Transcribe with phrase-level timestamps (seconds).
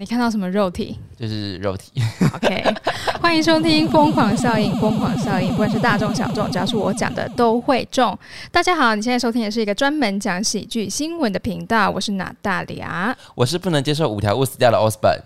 [0.00, 1.90] 你看到什么肉体就是肉体。
[2.32, 2.62] ？OK，
[3.20, 8.16] 欢迎收听《疯狂效应》，疯狂效应，不管是大众小众，只要是我讲的都会中。
[8.52, 13.16] 大家好，你现在收听的是一个专门讲喜剧新闻的频道，我是娜大雅。
[13.34, 15.18] 我是不能接受五条悟死掉的 Osborn。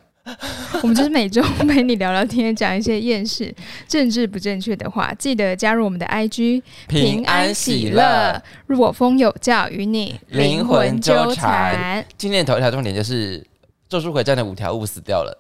[0.80, 3.54] 我们就是每周陪你聊聊天，讲一些厌世、
[3.86, 5.12] 政治不正确的话。
[5.18, 12.06] 记得加入我们的 IG，平安喜乐，，若风有教，与你灵魂纠缠缠。
[12.16, 13.38] 今天的头一条重点就是
[13.92, 15.38] 《咒术回战》的五条悟死掉了，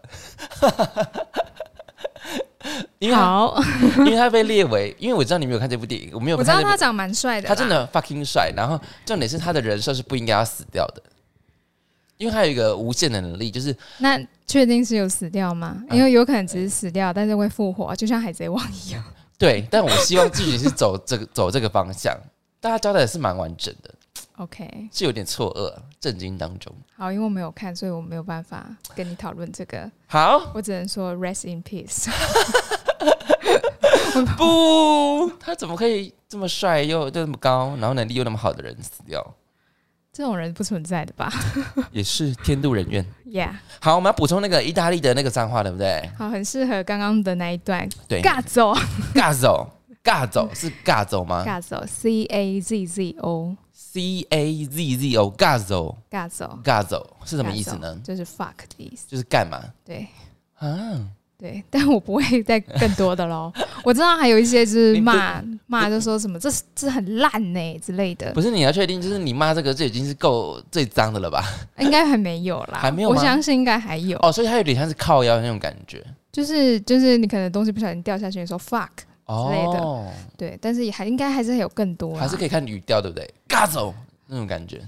[2.98, 3.58] 因为好，
[4.04, 6.58] 因为他被列为，因为我知道你没有看这部电影，我没有我看这部。
[6.58, 11.02] 知道他长蛮帅的啦，他真的 fucking 帅，然后重点是他的人设是不应该要死掉的，
[12.18, 15.82] 因为他有一个无限的能力，就是那确定是有死掉吗？
[15.90, 19.02] 因为有可能只是死掉，但是会复活，就像海贼王一样。
[19.38, 22.14] 对，但我希望自己是走这个走这个方向，
[22.60, 23.90] 大家交代的是蛮完整的，
[24.42, 26.74] OK，是有点错愕，震惊当中。
[26.96, 32.10] 好，因为我没有看，所以我没有办法跟你讨论这个，好，我只能说 rest in peace。
[34.36, 39.24] 不，他怎么可以这么帅又又那么高，然后能力又那么好的人死掉？
[40.12, 41.32] 这种人不存在的吧
[41.90, 43.02] 也是天妒人怨。
[43.26, 46.10] ？Yeah，好，我们要补充那个意大利的那个脏话，对不对？
[46.18, 47.88] 好，很适合刚刚的那一段。
[48.08, 48.74] 对，尬走，
[49.14, 49.70] 尬走，
[50.04, 53.56] 尬走是尬走吗尬走，C A Z Z O，
[53.92, 58.00] ？C A Z Z O，尬走，尬走尬走是什么意思呢？
[58.02, 59.04] 就是 fuck 的意思。
[59.06, 60.08] 就是干嘛对
[60.58, 60.98] 啊？
[61.38, 63.52] 对，但我不会再更多的喽。
[63.82, 71.44] 我知道还有一些就是骂骂，就说什么这是这很烂呢、之类的不，是你要确定，就是你骂这个，这已经是够最脏的了吧？
[71.80, 72.74] 应该还没有啦。
[72.74, 74.16] 我还没有我相信应该还有。
[74.22, 76.00] 哦，所以它有点像是靠腰的那种感觉。
[76.30, 78.88] 就是就是你可能东西不小心掉下去，你说 fuck，
[79.26, 79.78] 类的。
[79.80, 83.28] 哦，对，但是也还应该还是有更多，还是可以看语调，对不对？
[83.48, 83.94] 尬走！
[84.26, 84.80] 那种感觉。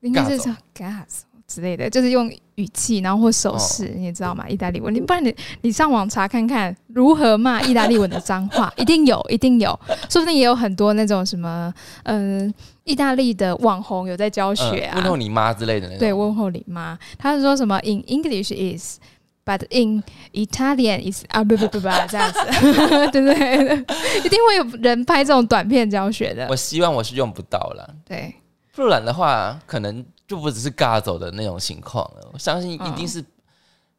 [0.00, 3.90] 应该是说 gas 之类的，就是用语气，然后或手势，哦。
[3.94, 9.68] 你也知道吗，意大利文，你不然你你上网查看看如何骂 意大利文的脏话，一定有，一定有，
[10.10, 11.72] 说不定也有很多那种什么，
[12.02, 12.52] 嗯、
[12.84, 15.98] 意大利的网红有在教学啊，嗯问候你妈之类的那种。
[16.00, 18.98] 对，问候你妈，他是说什么 in English is。
[19.46, 22.38] But in Italian is 啊不不不不这样子，
[23.12, 23.76] 对不对，
[24.24, 28.34] 一定会有人拍这种短片教学的我，希望我是用不到了，对，
[28.74, 32.30] 不然的话，可能就不只是尬走的那种情况了。
[32.32, 33.22] 我相信一定是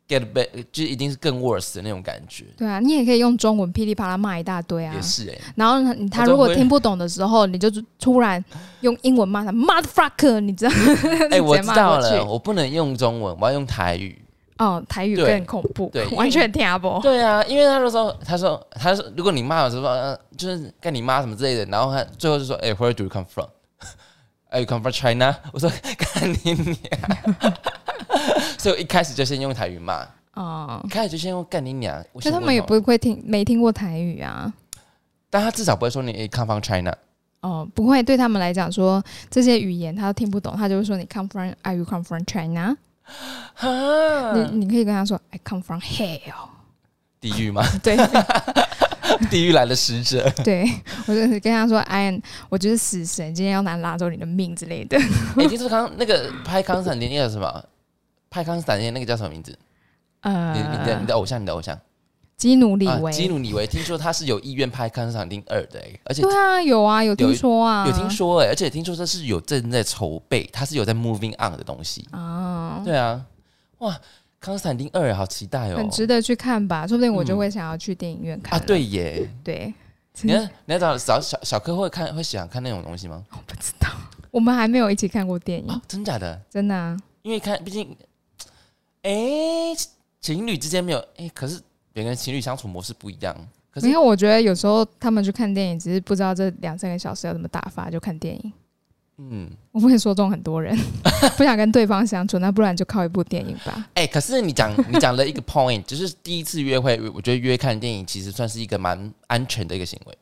[0.07, 2.45] get back，、就是一定是更 worse 的那种感觉。
[2.57, 7.69] 对啊，你也可以用中文噼里啪啦骂一大堆啊也，是哎、然后呢他如果听不懂的时候，你就
[7.99, 8.43] 突然
[8.81, 10.71] 用英文骂他 motherfucker，你知道？
[11.29, 14.19] 哎、我知道了，我不能用中文，我要用台语。
[14.57, 16.99] 哦，台语对更恐怖对完全听不。
[17.01, 23.49] 对啊，因为他就说，他说，他说，如果你骂我，就说，呃，就是干你妈什么之类的，然后他最后就说，哎、w h e r e do you come from？
[24.49, 25.35] 哎、you come from China？
[25.51, 27.13] 我说干你娘！
[28.57, 32.01] 所以我一开始就先用台语骂，哦一，开始就先用干你娘。
[32.13, 34.51] 我可他们也不会听，没听过台语啊。
[35.29, 36.95] 但他至少不会说你哎 come from China。
[37.41, 42.77] 哦，不会，对他们来讲说这些语言他都听不懂，他就会说你 come from Are you come from China？、哈，
[44.33, 46.49] 你你可以跟他说 I come from hell。
[47.21, 47.63] 地狱吗？
[47.81, 47.97] 对
[49.31, 50.29] 地狱来的使者。
[50.43, 50.69] 对，
[51.07, 54.97] 我就是跟他说 I am，我就是死神，今天要拿拉走你的命之类的。
[55.37, 57.63] 哎、就是刚那个拍康斯坦丁那个什么，
[58.29, 59.57] 拍康斯坦丁那个叫什么名字？
[60.21, 61.79] 呃，你你的你的偶像，你的偶像。
[62.37, 72.05] 基努里啊维，基努里维，听说他是有意愿拍《康斯坦丁二》的、欸，而且对啊，有啊，有听说啊，有听说哎、而且听说这是有正在筹备，他是有在 moving on 的东西。
[72.11, 73.25] 啊，对啊，
[73.77, 73.93] 哇，
[74.39, 75.77] 《康斯坦丁二》好期待哦！
[75.77, 79.29] 很值得去看吧，说不定我就嗯会想要去电影院看啊，对耶！
[79.41, 79.73] 对，
[80.21, 83.23] 你要你要找小小小柯会看会喜欢看那种东西吗？
[83.31, 83.87] 我不知道，
[84.29, 86.41] 我们还没有一起看过电影，啊，真假的？
[86.49, 87.95] 真的啊，因为看，毕竟，
[89.03, 89.11] 哎、
[90.19, 91.61] 情侣之间没有哎、可是
[91.95, 93.33] 每个人情侣相处模式不一样。
[93.71, 98.53] 可是没有，我觉得有时候他们去看电影，只是不知道这两三个小时要怎么打发，就看电影。
[99.17, 100.77] 嗯，我不会说中很多人
[101.37, 103.89] 不想跟对方相处，那不然就靠一部电影吧。
[103.93, 110.17] 哎、可是你讲 你讲了一个 point，就是第一次约会，我觉得约看电影其实算是一个蛮安全的一个行为。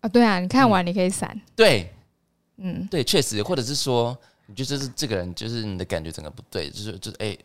[0.00, 1.92] 啊，对啊，你看完你可以闪，对
[2.58, 7.36] 嗯，对，确实，或者是说，你就就是这个人，就是你的感觉整个不对，就是就是哎、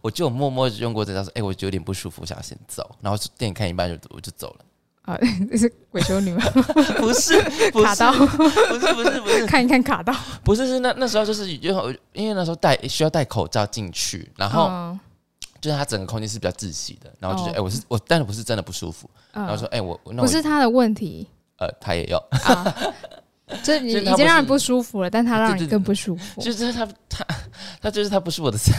[0.00, 4.64] 我就默默用过这招，说哎、我就有点不舒服，想要先走，然后电影看一半就我就走了。
[5.02, 5.18] 啊，
[5.50, 6.42] 这是鬼修女吗？
[6.98, 8.04] 不是，不是，
[8.72, 15.00] 不是，不是，不是，看一看卡到，不是，是那那时候就是因为因为那时候戴需要戴口罩进去，然后嗯。
[15.60, 17.56] 就是它整个空间是比较窒息的，然后就觉得哦。
[17.56, 21.26] 哎、我是我，但是不是真的不舒服，然后嗯说哎、我不是他的问题。
[21.56, 22.74] 呃他也要，啊，
[23.62, 26.40] 就你已经让人不舒服了，但他让你更不舒服。
[26.40, 27.26] 就是他他
[27.80, 28.72] 他就是他不是我的菜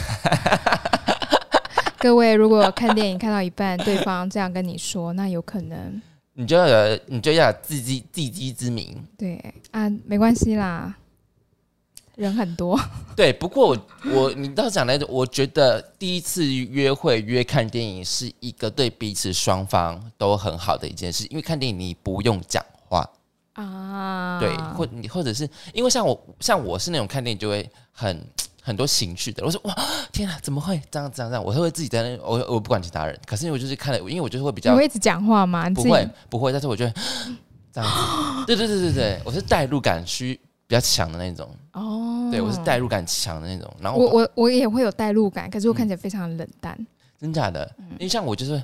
[1.98, 6.00] 各位如果看电影看到一半，对方这样跟你说，那有可能
[6.34, 9.02] 你就要有，你就要有自知自知之明。
[9.16, 10.94] 对啊，没关系啦，
[12.16, 12.78] 人很多，
[13.16, 13.78] 对，不过我
[14.12, 23.08] 我你倒讲那种，我觉得第一次约会约看电影是一个对彼此双方都很好的一件事，因为看电影你不用讲话，
[23.56, 28.24] 啊，对，或你或者是因为像我像我是那种看电影就会很
[28.62, 29.74] 很多情绪的，我说哇
[30.12, 31.42] 天啊，怎么会这样这样这样？
[31.44, 35.68] 我会自己在那，我我不管其他人，可是我就是看了，因为我就是会比较你会一直讲话吗？
[35.70, 36.92] 不会不会，但是我觉得
[37.72, 46.76] 这样子，对对对对对，我是代入感需比较强的那种，哦，对我是代入感强的那种，然后我我我也会有代入感，可是我看起来非常冷淡。
[47.18, 48.62] 真假的，嗯因为像我就是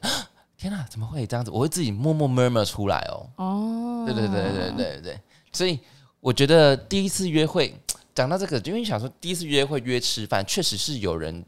[0.63, 1.51] 天哪，怎么会这样子？
[1.51, 5.21] 我会自己默默 murmur 出来哦，哦，对对对对对对对，
[5.53, 5.81] 所以
[6.21, 7.77] 我觉得第一次约会
[8.15, 11.45] 讲到这个，因为想说第一次约会约吃饭，确实是有人。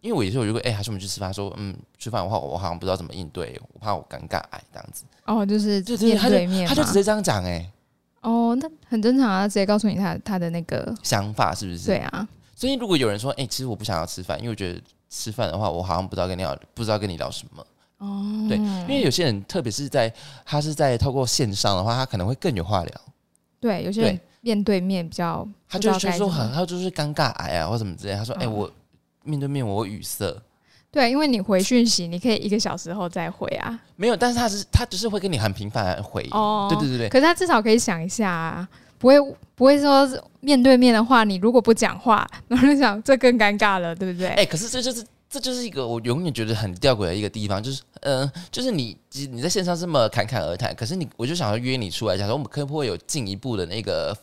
[0.00, 1.28] 因为我也是有如果，哎、还是我们去吃饭？
[1.28, 5.04] 他说，嗯，吃饭的话，我好像不知道怎么应对，我怕我尴尬，哎，这样子。
[5.26, 7.70] 哦，就是对对，面他就他就直接这样讲，哎，
[8.20, 11.86] 哦，那很正常啊，直接告诉你他他的那个，想法是不是？
[11.86, 17.64] 对啊，所以如果有人说，哎、其实我不想要吃饭，因为我觉得吃饭的话，我好像不知道跟你聊，不知道跟你聊什么。
[18.02, 20.12] 哦，对因为有些人，特别是在
[20.44, 23.00] 他是在透过线上的话，他可能会更有话聊。
[23.60, 28.14] 对，有些人面对面比较，他就是说很，他就是尴尬癌啊，或什么之类。
[28.16, 28.68] 他说，哎、嗯我
[29.22, 30.36] 面对面我语塞，
[30.90, 33.78] 对，因为你回讯息，你可以一个小时后再回啊。
[33.94, 36.26] 没有，但是他是他只是会跟你很频繁的回。
[36.32, 39.20] 哦，对对对对，可是他至少可以想一下啊，不会
[39.54, 40.08] 不会说
[40.40, 44.30] 面对面的话，你如果不讲话， 然后就想这更尴尬了，对不对？
[44.30, 54.14] 哎、可是这就是这就是一个我永远觉得很吊诡的一个地方，就是嗯，就是你你在线上这么侃侃而谈，可是你我就想要约你出来，假如我们可不可以有进一步的那个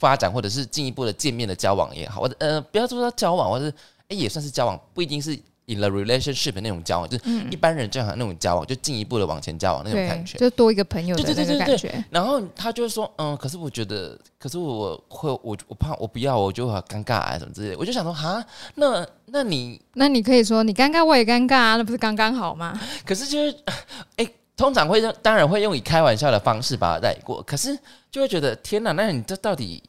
[0.00, 3.74] 发展，或者是进一步的见面的交往也好，或者呃，不要说交往，或者是
[4.08, 5.38] 哎、也算是交往，不一定是
[5.68, 10.38] in the relationship 的那种交往，就是嗯一般人正常那种交往，就进一步的往前交往那种感，觉。
[10.38, 12.04] 就多一个朋友的那对对对对个感觉。
[12.10, 17.76] 然后他就会说，嗯，可是我觉得，可是我会，我我怕我不要，我就很尴尬啊什么之类的。
[17.78, 18.44] 我就想说，哈，
[18.74, 22.80] 那那你那你可以说你尴尬，我也尴尬啊，那不是刚刚好吗？
[23.04, 23.56] 可是就是，
[24.16, 24.26] 哎、
[24.56, 27.78] 通常会用，当然会用以开玩笑的方式把它带过，可是
[28.10, 29.82] 就会觉得，天哪，那你这到底，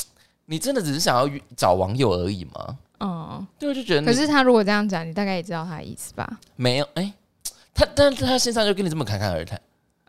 [0.46, 2.78] 你真的只是想要找网友而已吗？
[3.00, 6.38] 嗯，对，我就觉得你，可是他如果这样讲，你大概也知道他的意思吧？
[6.56, 7.12] 没有，哎、
[7.74, 9.60] 他，但是他线上就跟你这么侃侃而谈，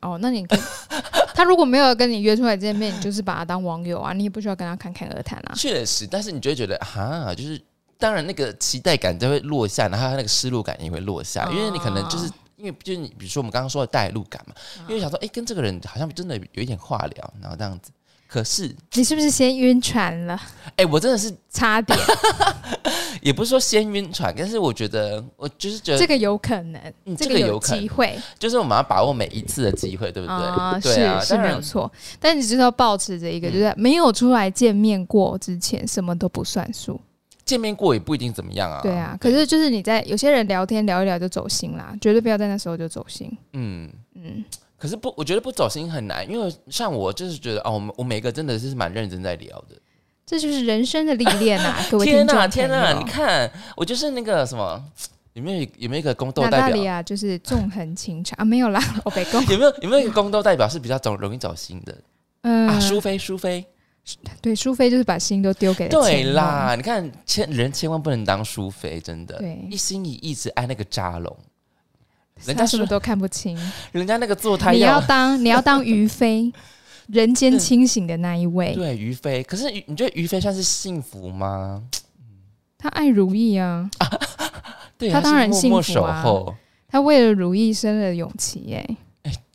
[0.02, 0.46] 哦，那你
[1.36, 5.54] 他如果没有跟你约出来见面，你就是把他当网友啊，你也不需要跟他侃侃而谈啊。
[5.56, 7.62] 确实，但是你就会觉得，哈，就是
[7.98, 12.30] 当然那个期待感就会落下，然后他那个失落感也会落下，因为你可能就是。
[12.58, 14.56] 因为就是你，比如说我们刚刚说的代入感嘛，
[14.88, 17.92] 因为想说，哎、跟这个人好像真的有一点话聊，然后这样子。
[18.28, 20.40] 可是，你是不是先晕船了？
[20.76, 21.98] 哎、我真的是差点，
[23.22, 30.36] 也不是说先晕船，但是我觉得，我就是觉得，这个有可能，嗯这个有可能机会就是我们要把握每一次的机会，对不对？
[30.36, 31.92] 啊，对啊，是是，没有错。
[32.20, 37.00] 但你就是要保持着一个，嗯就是没有出来见面过之前，什么都不算数。
[37.46, 38.82] 见面过也不一定怎么样啊。
[38.84, 43.32] 对啊，可是就是你在有些人聊天聊一聊就走心啦，绝对不要在那时候就走心。
[43.54, 44.44] 嗯，嗯，
[44.78, 49.76] 可是不，我觉得不走心很难，因为像我就是觉得，哦，我每个真的是蛮认真在聊的。
[50.26, 52.82] 这就是人生的历练呐， 各位天听众哪，天哪！
[52.82, 54.84] 朋友你看，我就是那个什么，
[55.34, 56.60] 有没有有没有一个宫斗代表？
[56.60, 59.42] 大里亚就是纵横情场啊，没有啦， 我北宫。
[59.46, 61.98] 有没有有没有一个宫斗代表是比较走容易走心的、
[62.42, 62.80] 嗯、啊？
[62.80, 63.66] 淑妃，淑妃，
[64.42, 71.38] 对，淑妃就是把心都丢给了对，啦，你看千人千万不能当淑妃，真的，对一心一意只爱那个扎龙，
[72.46, 73.58] 人家说他什么都看不清。
[73.92, 76.52] 人家那个做胎你要要当 你要当于飞，
[77.08, 81.84] 人间清醒的那一位，对于飞，可是于你觉得于飞算是幸福吗？
[82.78, 83.90] 他爱如意啊，
[84.98, 86.22] 对，他当然幸福啊。
[86.22, 86.56] 候，
[86.88, 88.98] 他为了如意生了勇气耶。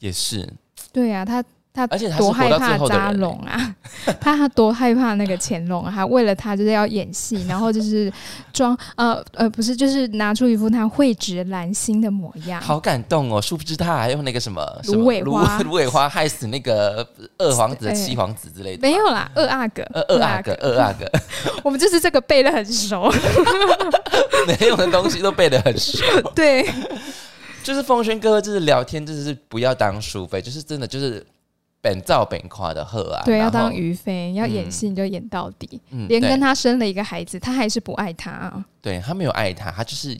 [0.01, 0.53] 也是，
[0.93, 1.43] 对啊，他
[1.75, 1.87] 他
[2.19, 3.75] 多害怕扎龙啊，
[4.21, 8.12] 他多害怕那个乾隆啊，他为了他就是要演戏，然后就是
[8.52, 12.61] 装呃呃不是，就是拿出一副他蕙质兰心的模样。
[12.61, 13.41] 好感动哦！
[13.41, 17.07] 殊不知他还用那个什么芦苇花芦苇花害死那个
[17.38, 21.11] 二皇子、哎七皇子之类的，没有啦，二阿哥，二二阿哥，二阿哥，
[21.62, 23.11] 我们就是这个背的很熟。
[24.47, 26.02] 没用的东西都背的很熟。
[26.35, 26.69] 对，
[27.62, 31.25] 就是奉劝各位，就是聊天，就是不要当淑妃，就是真的就是
[31.83, 33.23] 本造本夸的贺啊。
[33.27, 38.65] 对，要当于妃，要演嗯戏你就演到底，嗯连跟他生了一个孩子，他还是不爱他啊。
[38.81, 40.17] 对他没有爱他，他就是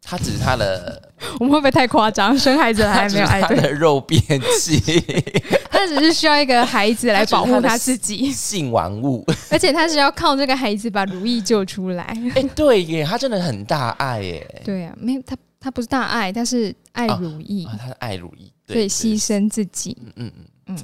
[0.00, 1.10] 他只是他的，
[1.40, 2.38] 我们会不会太夸张？
[2.38, 4.20] 生孩子他还没有爱他，的肉便
[4.60, 4.78] 器，
[5.70, 9.24] 他只是需要一个孩子来保护他自己，性玩物。
[9.50, 12.04] 而且他是要靠这个孩子把如意救出来。
[12.34, 14.62] 哎、对耶，他真的很大爱耶。
[14.64, 19.96] 对啊，没有他，他不是大爱，他是爱如意，啊，他是爱如意，对，对，牺牲自己。
[20.04, 20.78] 嗯嗯嗯，嗯，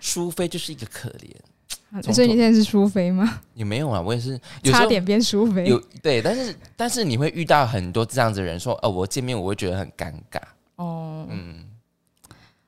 [0.00, 3.40] 淑妃就是一个可怜， 所以你现在是淑妃吗？
[3.54, 5.66] 也没有啊，我也是有差点变淑妃。
[5.66, 10.40] 有对，但是但是你会遇到很多这样子的人说，哦，我见面我会觉得很尴尬，
[10.76, 11.64] 哦，嗯，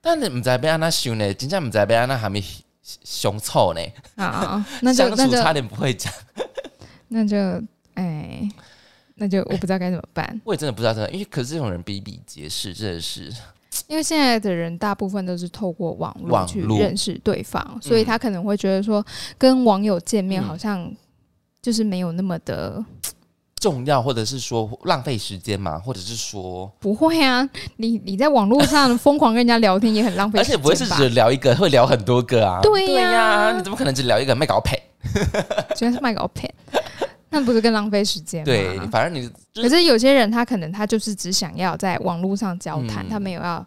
[0.00, 2.42] 但你唔知被安娜凶呢，真正唔知被安娜还没
[2.82, 3.80] 凶臭呢，
[4.16, 6.12] 啊啊，那就那就差点不会讲，
[7.08, 7.36] 那就
[7.94, 8.46] 哎，
[9.14, 13.32] 那就我不知道该怎么办，我也真的不知道真的，因为可是这种人比比皆是，真的是，
[13.86, 19.04] 因为现在的人大部分都是透过网络去认识对方，所以他可能会觉得说
[19.36, 20.44] 跟网友见面嗯。
[20.44, 20.90] 好像
[21.62, 22.82] 就是没有那么的
[23.60, 33.12] 重要，或者是说浪费时间嘛，或者是说，不会啊，你你在网络上 疯狂跟人家聊天也很浪费而时间吧，且不会是只聊一个，会聊很多个啊，对呀
[33.50, 34.34] 呀、你怎么可能只聊一个？
[34.34, 34.78] 卖搞配？
[35.76, 36.48] 居然是卖个 pen，
[37.34, 38.44] 那不是更浪费时间吗？
[38.44, 43.66] 对，反正你就是可是有些人他可能他就是只想要在网络上交谈，嗯他没有要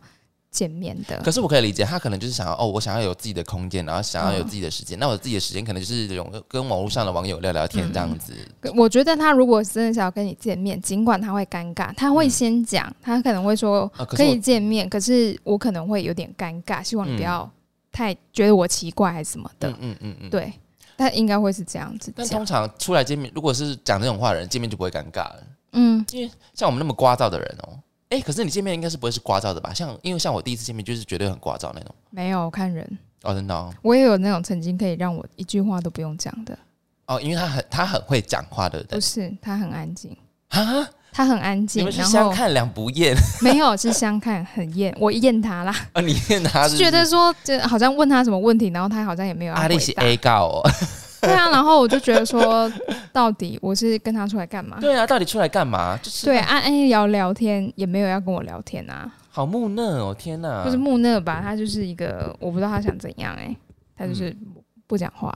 [0.50, 1.20] 见面的。
[1.22, 4.98] 可是我可以理解，他可能就是想要哦，我想要有自己的空间，然后想要有嗯自己的时间。
[4.98, 8.34] 那我自己的时间可能就是这种跟网络上的网友聊聊天这样子。
[8.76, 17.52] 我觉得他如果真的想要跟你见面，尽管他会尴尬，他会先讲，他可能会说可啊可以见面，可是我可能会有点尴尬，希望你不嗯要
[17.92, 19.70] 太觉得我奇怪还是什么的。
[19.70, 20.30] 嗯嗯嗯嗯。
[20.30, 20.54] 对，
[20.98, 22.46] 但应该会是这样子但通。
[22.46, 25.44] 常出来见面，如果是讲这种话的人，见面就不会尴尬了。
[25.74, 29.74] 嗯，因为像我们那么聒噪的人哦，哎，可是你见面应该是不会是聒噪的吧？
[29.74, 31.94] 像因为像我第一次见面就是绝对很聒噪那种。
[32.10, 32.86] 没有看人，
[33.24, 36.58] 哦，真的哦，我也有那种曾经可以让我一句话都不用讲的，
[37.06, 39.01] 哦因为他很他很会讲话，对不对不？
[39.01, 40.16] 是他很安静，
[40.48, 45.76] 啊，他很安静，你们是然后相看两不厌 没有是相看很厌，我厌他啦。
[45.94, 46.00] 啊？
[46.02, 49.92] 你厌他是觉得说，这好像问他什么问题，然后他好像也没有要回阿力是。
[49.94, 50.70] A 告哦。
[51.20, 52.72] 对啊，然后我就觉得说，
[53.12, 54.78] 到底我是跟他出来干嘛？
[54.80, 55.98] 对啊，到底出来干嘛？
[56.04, 60.64] 就是对，啊，安聊聊天也没有要跟我聊天啊，好木讷哦，天哪！
[60.64, 63.58] 就是木讷吧，他就是一个我不知道他想怎样哎、
[63.98, 64.38] 他就是嗯
[64.86, 65.36] 不讲话。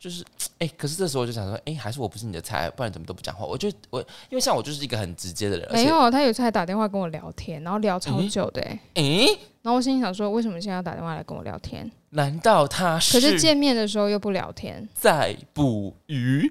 [0.00, 0.24] 就是
[0.58, 3.44] 哎、可是这时候我就想说，哎、还是我不是你的菜，不然怎么都不讲话？
[3.44, 9.26] 我就我因为像我就是一个很直接的人，没有，他有次还打电话跟我聊天，然后聊超久的、欸，哎、
[9.62, 11.88] 然后我心里想说，为什么现在要打电话来跟我聊天？
[12.10, 16.50] 难道他是可是见面的时候又不聊天，在捕鱼？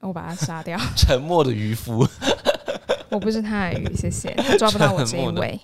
[0.00, 0.78] 我把他杀掉。
[0.96, 2.06] 沉默的渔夫
[3.10, 5.60] 我不是他的鱼，谢谢，他抓不到我这一位。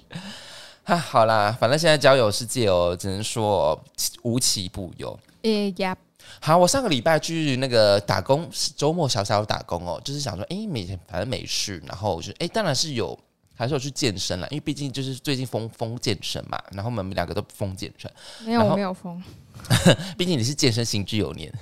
[0.84, 3.80] 啊，好啦，反正现在交友世界哦，只能说、哦、
[4.22, 5.18] 无奇不有。
[5.42, 5.96] 诶呀，
[6.42, 13.16] 好，我上个礼拜去那个打工，周末小小打工哦，就是想说，哎、每天反正没事，然后我就哎、当然是有，
[13.54, 18.11] 还是有去健身了，因为毕竟就是最近疯疯健身嘛，然后我们两个都疯健身，
[18.47, 19.23] 没有，我没有疯。
[20.16, 21.52] 毕竟你是健身行之有年，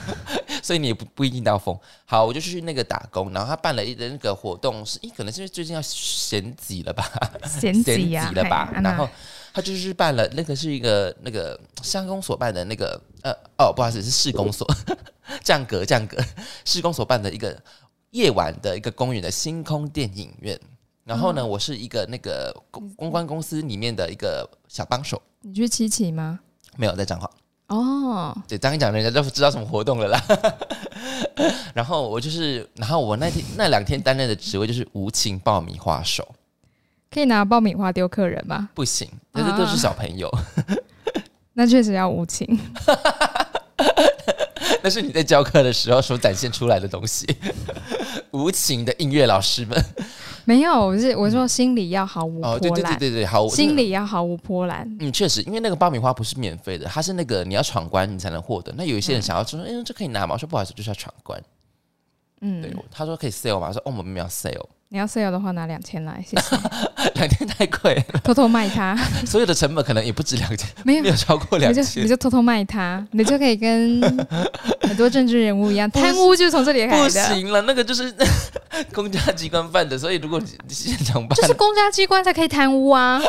[0.64, 1.78] 所以你也不不一定到疯。
[2.06, 7.04] 好，我就去那个打工，然后他办了一个那个活动，是，咦，可能是因为最近要选举了吧，
[7.46, 9.06] 嫌选弃呀，举了吧，然后。
[9.52, 14.66] 他就是办了那个是一个那个乡公所办的那个呃哦不好意思是市公所
[15.44, 16.16] 降格降格
[16.64, 17.60] 市公所办的一个
[18.10, 20.58] 夜晚的一个公园的星空电影院。
[21.04, 26.38] 然后呢，我是一个那个公公关公司里面的一个小帮手，你去七期吗？
[26.76, 27.28] 没有在彰化。
[27.66, 30.24] 哦，对，这样一讲，人家就知道什么活动了啦。
[31.74, 36.26] 然后我就是，然后我那天那两天担任的职位就是无情爆米花手，
[37.12, 38.70] 可以拿爆米花丢客人吗？
[38.74, 40.30] 不行，那这都是小朋友，
[41.52, 42.46] 那确实要无情。
[44.84, 47.24] 那是你在教课的时候所展现出来的东西。
[48.32, 49.84] 无情的音乐老师们，
[50.46, 54.88] 没有，我是我说心里要毫无哦，对波澜，对对对对，好，心里要毫无波澜。
[55.00, 58.72] 嗯，确实，因为那个爆米花不是免费的，它是那个你要闯关你才能获得。
[58.76, 60.32] 那有一些人想要说，哎、这可以拿吗？
[60.32, 61.40] 我说不好意思，就是要闯关。
[62.44, 63.68] 嗯对，，他说可以 sale 吗？
[63.68, 66.56] 我说哦，我们没有 sale， 你要 sale 的话拿两千来，谢谢。
[67.14, 68.96] 两千太贵了，偷偷卖它，
[69.26, 72.08] 所有的成本可能也不止两千，没有没有超过两你就你。
[72.08, 74.00] 就偷偷卖它，你就可以跟
[74.80, 78.12] 很多政治人物一样，贪污就是从这里开不始不，行了，那个就是
[78.92, 83.20] 公家机关办的，所以如果你现场办，就是公家机关才可以贪污啊，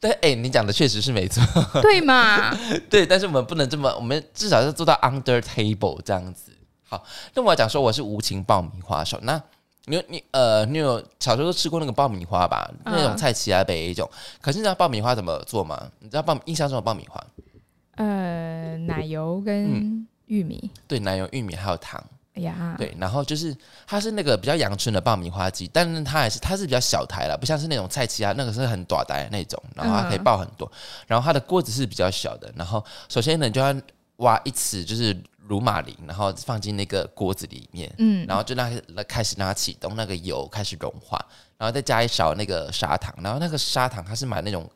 [0.00, 1.42] 对，哎、你讲的确实是没错，
[1.80, 2.56] 对嘛？
[2.90, 6.50] 对，但是我们不能这么，我们至少要做到 under table 这样子。
[6.88, 9.40] 好，那我要讲说我是无情爆米花手，那
[9.86, 12.70] 你有你呃，你有小时候都吃过那个爆米花吧？
[12.84, 14.08] 嗯那种菜奇啊北一种，
[14.40, 15.90] 可是你知道爆米花怎么做吗？
[16.00, 17.24] 你知道爆印象中的爆米花，
[17.96, 22.02] 呃，奶油嗯跟玉米，对，奶油、玉米还有糖。
[22.36, 30.68] 哎呀，对，然后就是它是那个比较阳春的爆米花机，但是它还是它是比较小台了，不像是那种菜奇啊，那个是很短的那种，然后它可以嗯爆很多，
[31.06, 33.72] 然后它的锅子是比较小的，然后首先呢你就要
[34.16, 38.70] 挖一匙就是乳马林，然后放进那个锅子里面，嗯，然后就让
[39.08, 41.18] 开始让它启动，那个油开始融化，
[41.58, 44.70] 然后再加一勺那个砂糖，然后那个砂糖它是买那种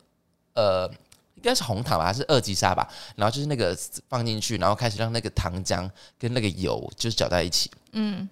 [0.54, 0.90] 呃。
[1.38, 2.92] 应该是红糖吧，还是二级砂吧？
[3.14, 3.72] 然后就是那个
[4.08, 8.28] 放进去，然后开始让那个糖浆跟那个油就是搅在一起，嗯，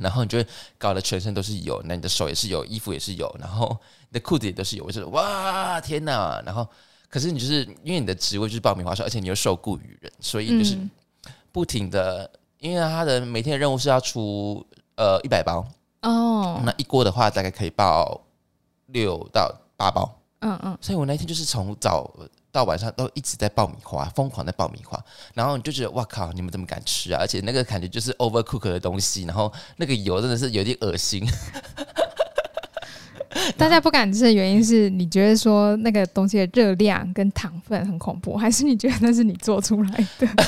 [0.00, 3.78] 然后你就会搞得全身都是油，那你的手也是油，衣服也是油，然后
[4.10, 6.42] 你的裤子也都是油，我就是哇天哪！
[6.44, 6.68] 然后
[7.08, 10.90] 可是你就是因为你的职位就是爆米花手，而且你又受雇于人，所以就是嗯
[11.58, 15.66] 不停的，因为他的每天的任务是要出呃一百包，
[16.02, 18.20] 哦，那一锅的话大概可以爆
[18.86, 22.08] 六到八包，嗯嗯，所以我那天就是从早
[22.52, 27.18] 到晚上都一直在爆米花，疯狂的爆米花，然后你就觉得哇靠，你们怎么敢吃啊？
[27.20, 31.26] 而且那个感觉就是 overcook 的东西，然后那个油真的是有点恶心。
[33.56, 40.28] 大家不敢吃的原因是你觉得说那个东西的热量跟糖分很恐怖，还是你觉得那是你做出来的？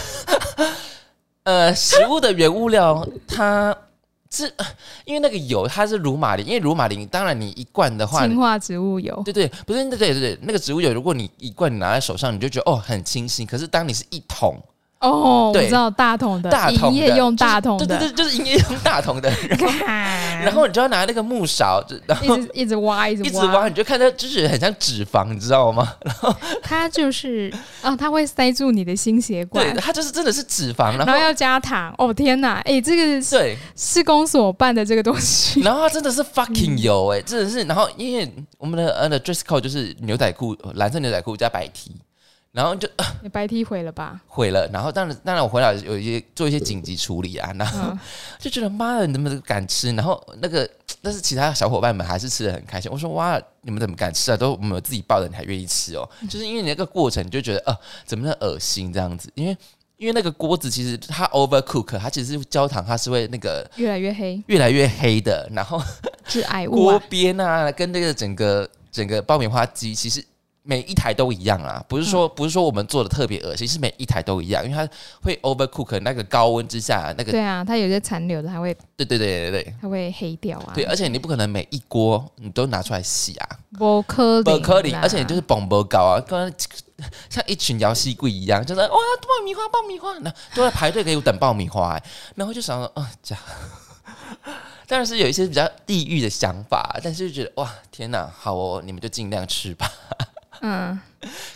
[1.51, 3.77] 呃，食物的原物料它
[4.31, 4.45] 是
[5.05, 8.25] 因为那个油它是乳马林，因为乳马林当然你一罐的话。
[8.25, 13.45] 氢化植物油，对对，不是对对对对，那个植物油，如果你一罐你拿在手上，你就觉得哦很清新。
[13.45, 14.63] 可是当你是一桶
[15.01, 25.91] 哦，我知道大桶的，大桶的，营业用大桶的，就是对对对，就是营业用大桶的， 然后然然后你就要拿那个木勺，就然后一直一直挖，一直一直挖，你就看它就是很像脂肪，你知道吗？
[26.05, 29.65] 然 后它就是啊，它会塞住你的心血管。
[29.73, 31.95] 对，，它就是真的是脂肪，然后要加糖。
[31.97, 37.63] 哦天哪，哎，这个是对，施工所办的这个东西， 然后它真的是 fucking 油哎、真的是。
[37.63, 41.93] 然后因为我们的呃的 dress code 就是牛仔裤，蓝色牛仔裤加白 T，
[42.53, 44.21] 然后就、呃你白 T 毁了吧？
[44.27, 44.69] 毁了。
[44.73, 47.99] 然后当然当然我回来有一些做一些紧急处理啊，然后嗯，
[48.39, 49.93] 就觉得妈的，你怎么敢吃？
[49.93, 50.69] 然后那个
[51.01, 52.91] 但是其他小伙伴们还是吃的很开心。
[52.91, 54.37] 我说哇，你们怎么敢吃啊？
[54.37, 56.09] 都我们有自己抱的，你还愿意吃哦？
[56.29, 59.31] 就是因为你那个过程，你就觉得呃，怎么那么恶心这样子？
[59.35, 59.57] 因为
[59.97, 65.81] 因为那个锅子其实它 overcook，它其实是焦糖，它是会那个越来越黑，越来越黑的，然后
[66.25, 67.03] 致癌物锅啊！
[67.09, 70.25] 边啊，跟那个整个整个爆米花机，其实
[70.63, 74.89] 每一台都一样啊，不是说、不是说我们做的特别恶心，是每一台都一样，因为它
[75.23, 80.73] 会 overcook 那个高温之下，那个对啊，它有些残留的，它会对对对对对它会黑掉啊。
[80.75, 86.53] 对，而且你不可能每一锅你都拿出来洗啊，不可不可能，啦而且你就是蹦蹦高啊，跟
[87.31, 92.03] 像一群摇西柜一样，就是哇爆米花爆米花，那都在排队给我等爆米花、欸，
[92.35, 93.43] 然后就想说啊这样。
[94.87, 99.91] 当然是有一些比较地域的想法，但是就觉得哇天哪，好哦，你们就尽量吃吧。
[100.61, 100.99] 嗯，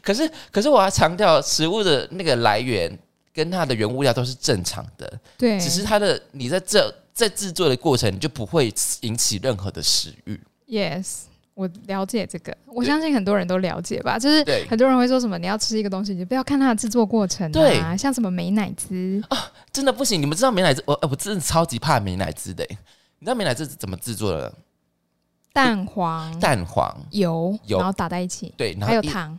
[0.03, 2.99] 可是，可是我要强调，食物的那个来源
[3.33, 10.41] 跟它的原物料都是正常的，对，只是它的你在这在制作的过程，你就不会引起任何的食欲。
[10.69, 11.23] yes。
[11.55, 14.19] 我了解这个，我相信很多人都了解吧。
[14.19, 19.23] 就是很多人会说什么，你要吃一个东西，你就不要看它的制作过程对啊，像什么美乃滋，
[19.73, 20.83] 真的不行，你们知道美乃滋？
[20.85, 22.79] 我我真的超级怕美乃滋的欸。
[23.21, 24.53] 你知道美乃滋是怎么制作的？
[25.55, 29.39] 蛋黄、蛋黄油，油然后打在一起，对，然后还有糖，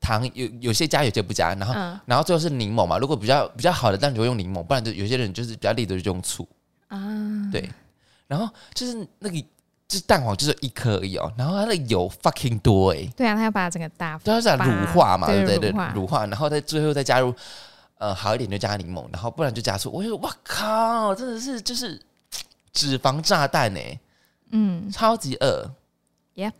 [0.00, 2.98] 糖有有些加，有些不加，然后、嗯然后最后是柠檬嘛。
[2.98, 6.46] 如果比较比较好的，当然就会用柠檬，不然就有些人就是比较烈的就用醋。
[6.88, 6.98] 啊，
[7.52, 7.70] 对，
[8.26, 9.40] 然后就是那个
[9.88, 15.58] 就是蛋黄就是一颗而已哦，然后它的油 fucking 多哎、对啊，他要把整个大都要讲乳化嘛，对不对？
[15.58, 17.32] 对乳化，乳化，然后再最后再加入
[17.98, 19.92] 呃好一点就加柠檬，然后不然就加醋。
[19.92, 22.00] 我就说哇靠，真的是就是
[22.72, 23.98] 脂肪炸弹哎、
[24.50, 25.70] 嗯，超级饿。
[26.34, 26.52] Yep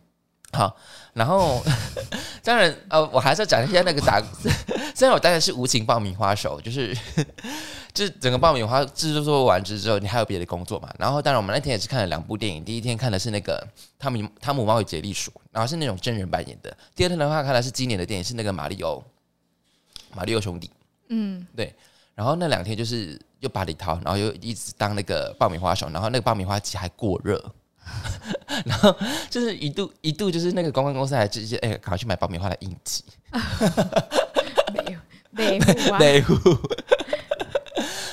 [0.52, 0.74] 好，
[1.12, 1.62] 然后
[2.42, 4.22] 当然呃，我还是要讲一下那个打，
[4.94, 6.96] 虽然我当然是无情爆米花手，就是
[7.92, 10.88] 就是整个爆米花制作完之后，你还有别的工作嘛？
[10.98, 13.66] 然后当然我们那天也是看了两部电影，第一天看的是那个
[13.98, 19.02] 汤姆汤姆猫与杰利鼠，然后是那种真人扮演的；第二天的话看的是今年的电影，是那个马里奥
[20.14, 20.70] 马里奥兄弟。
[21.08, 21.74] 嗯，对
[22.14, 27.44] 然后那两天就是又把里掏，然后又一直当那个爆米花手，然后那个爆米花机还过热，
[28.64, 28.94] 然后
[29.30, 33.04] 就是一度一度就是那个公关公司还直接哎，赶快去买爆米花来应急
[34.72, 34.98] 没有，
[35.30, 36.34] 没 有啊，内户，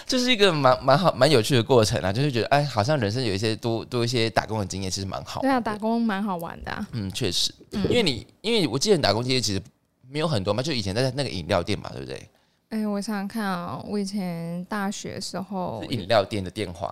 [0.05, 5.41] 就是一个蛮蛮好蛮有趣的过程啊，就是觉得哎，好像人生有一些多多一些打工的经验，其实蛮好。
[5.41, 9.62] 对啊，打工蛮好玩的啊，嗯，确实，因为你因为我记得你打工经验其实
[10.09, 12.29] 没有很多嘛，就以前在那个饮料店嘛，对不对？
[12.69, 16.91] 哎，我想想看啊，我以前大学的时候是，饮料店的电话，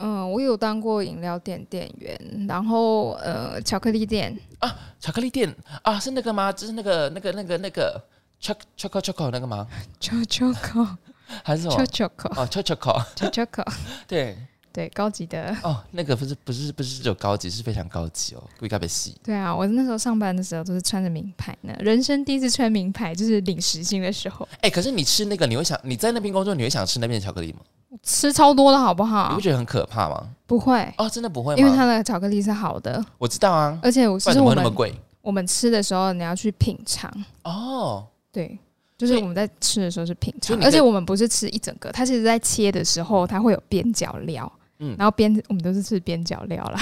[0.00, 6.50] 嗯，我有当过饮料店店员，然后呃，巧克力店啊，巧克力店啊，是那个吗？
[6.50, 8.02] 就是那个那个那个那个
[8.40, 9.66] choc choco choco 那个吗？
[10.00, 10.96] choco
[11.44, 13.64] 还是什么？choco 哦，choco
[14.08, 14.36] 对，
[14.72, 15.54] 对，高级的。
[15.62, 19.14] 哦，那个不是不是不是只有高级，是非常高级哦，贵咖啡洗。
[19.22, 27.60] 对啊，我那时候上班的时候都是穿着名牌呢，人生第一次穿名牌就是领时薪的时候，哎、可是你吃那个，你会想你在那边工作，你会想吃那边的巧克力吗？
[28.02, 29.40] 吃超多的好不好你不？
[29.40, 30.28] 觉得很可怕吗？
[30.46, 31.58] 不会，哦，真的不会吗？
[31.58, 34.94] 因为它的巧克力是好的，我知道啊，而且我不然怎么其实我们会那么贵？
[35.22, 37.12] 我们吃的时候你要去品尝，
[37.44, 38.58] 哦，对。
[38.98, 46.78] 就是我们在吃的时候是品尝，而且我们不是吃一整个，它其实在切的时候它会有边角料，嗯然后边我们都是吃边角料啦。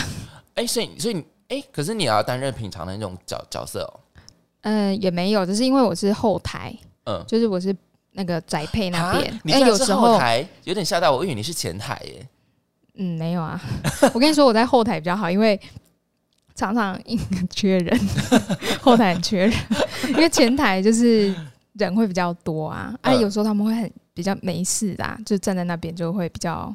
[0.55, 4.01] 哎、所以所以你哎、可是你也要担任品尝的那种角角色哦。
[4.63, 7.73] 嗯，也没有，只是因为我是后台，嗯，就是我是
[8.19, 9.13] 那个宅配那
[9.45, 12.29] 边哎，有时候后台，有点吓到我，我以为你是前台耶。
[12.97, 13.61] 嗯没有啊。
[14.13, 15.59] 我跟你说，我在后台比较好，因为
[16.57, 17.01] 常常
[17.49, 18.01] 缺人，
[18.83, 19.55] 后台很缺人，
[20.09, 21.33] 因为前台就是
[21.75, 26.75] 人会比较多啊，啊，嗯有时候他们会很比较没事的、啊，就站在那边就会比较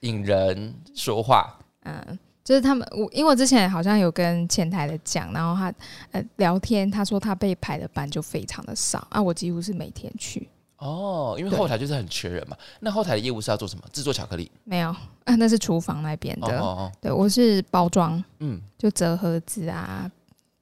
[0.00, 2.18] 引人说话，嗯。
[2.44, 5.70] 就是他们，我因为我之前好像有跟前台的讲，然后他
[6.12, 11.58] 呃聊天，他说他被排的班就非常的少啊，我几乎是每天去，哦，因为对。
[11.58, 12.56] 后台就是很缺人嘛。
[12.80, 13.84] 那后台的业务是要做什么？
[13.92, 14.50] 制作巧克力。
[14.64, 14.88] 没有
[15.24, 20.10] 啊， 那是厨房那边的，哦哦哦，对我是包装，嗯，就折盒子啊、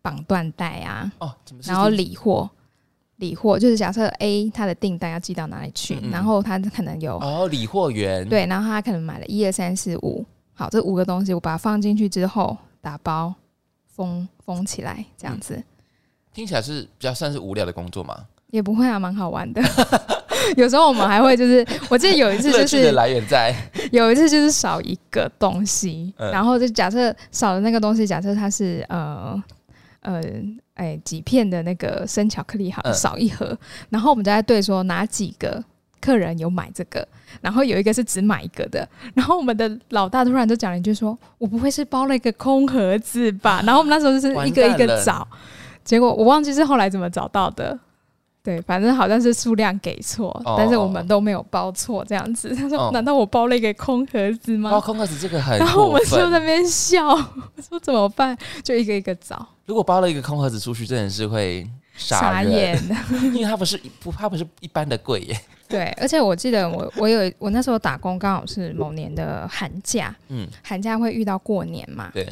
[0.03, 2.49] 绑缎带啊，哦，怎么然后理货，
[3.17, 6.11] 理货就是假设 A 他的订单要寄到哪里去，嗯嗯。
[6.11, 10.25] 然后他可能有、哦，理货员，，对，然后他可能买了一二三四五，
[10.55, 13.35] 好，这五个东西我把它放进去之后打包
[13.87, 15.63] 封封起来，这样子、
[16.33, 18.27] 听起来是比较算是无聊的工作嘛。
[18.51, 19.63] 也不会啊，蛮好玩的。
[20.57, 23.55] 有时候我们还会就是，我记得有一次就是的来源在。
[23.91, 26.31] 有一次就是少一个东西，嗯。
[26.31, 29.43] 然后就假设少的那个东西，假设它是呃
[30.03, 30.23] 呃
[30.75, 32.95] 哎几片的那个生巧克力好，嗯。
[32.95, 33.59] 少一盒，
[33.91, 35.63] 然后我们就在对说哪几个
[36.01, 37.07] 客人有买这个，
[37.41, 45.27] 然后有一个是只买一个的，然后我们的老大突然就讲了一句说：“我不会是包了一个空盒子吧？” 然后我们那时候就是一个一个找，
[45.83, 47.77] 结果我忘记是后来怎么找到的。
[48.47, 52.55] 对，反正好像是数量给错，哦但是我们都没有包错，这样子。
[52.55, 56.47] 他说：“哦难道我包了一个空盒子吗？”包空盒子这个很然后我们就在那。
[56.47, 57.27] 边笑，我
[57.69, 58.39] 说怎么办？
[58.63, 62.81] 就一个一个找，如果包了一个空盒子出去，真的是会傻眼。
[63.35, 65.37] 因为它不是不，它不是一般的贵耶。
[65.69, 72.25] 对，而且我记得我我有我那时候打工刚好是某年的寒假，嗯，寒假会遇到过年嘛，对，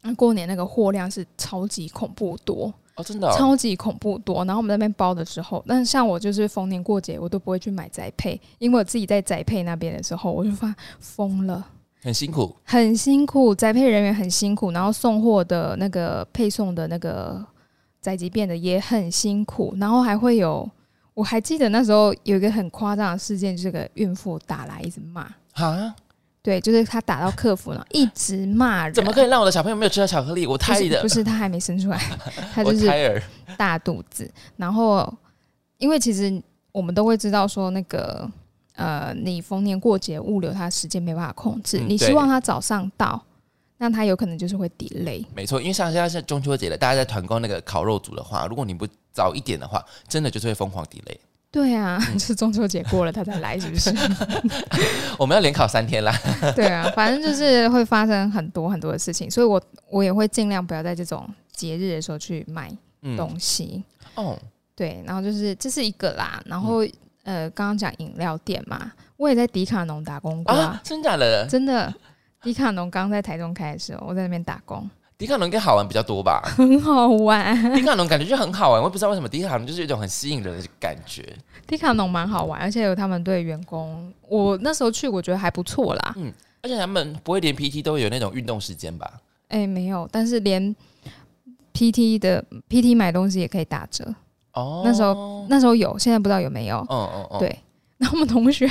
[0.00, 4.44] 那过年那个货量是超级恐怖多，哦，真的、哦，超级恐怖多。
[4.44, 11.66] 然后我们那边包的时候，但是像我就是逢年过节我都不会去买宅配，因为我自己在宅配那边的时候，我就发疯了。
[12.02, 12.54] 很辛苦。
[12.64, 17.40] 很辛苦，宅配人员很辛苦，然后送货的那个配送的那个
[18.00, 20.68] 宅急便的也很辛苦，然后还会有，
[21.14, 25.94] 我还记得那时候有一个很夸张的事件，就是个孕妇打来一直骂，哈，
[26.42, 30.44] 对，就是他打到客服了，一直骂人，怎么可以让我的小朋友没有吃到巧克力？
[30.46, 31.98] 我不胎里的是不，是，他还没生出来，
[32.52, 33.22] 他就是
[33.56, 35.12] 大肚子，然后
[35.78, 38.28] 因为其实我们都会知道说那个
[38.74, 43.22] 呃，你逢年过节物流它时间没办法控制，嗯你希望他早上到，
[43.78, 45.24] 那他有可能就是会 delay。
[45.34, 51.16] 没错，因为像现在是中秋节了，大家在团购那个烤肉组的话，如果你不早一点的话，真的就是会疯狂 delay。
[51.52, 53.94] 对啊，嗯就是中秋节过了他才来，是不是？
[55.18, 56.12] 我们要连考三天啦。
[56.56, 62.70] 对啊，反正就是会发生很多很多的事情，所以我我也会尽量不要在这种节日的时候去买
[63.02, 63.84] 嗯，东西。
[64.14, 64.36] 哦，
[64.74, 66.92] 对，然后就是这是一个啦，然后、嗯
[67.24, 71.46] 呃，刚刚讲饮料店嘛，我也在迪卡侬打工过啊，真假的？
[71.46, 71.92] 真的。
[72.42, 74.88] 迪卡侬刚在台中开的时候，我在那边打工，
[75.22, 76.42] 迪卡侬应该好玩比较多吧？
[76.58, 77.72] 很好玩。
[77.76, 81.24] 迪卡侬感觉就很好玩，我也不知道为什么迪卡侬就是有一种很吸引人的感觉。
[81.64, 86.14] 迪卡侬蛮好玩，而且有他们对员工，我那时候去我觉得还不错啦。
[86.16, 86.32] 嗯
[86.64, 89.08] 而且他们不会连 PT 都有那种运动时间吧？
[89.48, 90.74] 哎、没有，但是连
[91.72, 94.04] PT 的 PT 买东西也可以打折，
[94.54, 96.78] 哦，那时候那时候有，现在不知道有没有。
[96.90, 97.58] 嗯嗯嗯，对，
[97.98, 98.64] 然后我们同学，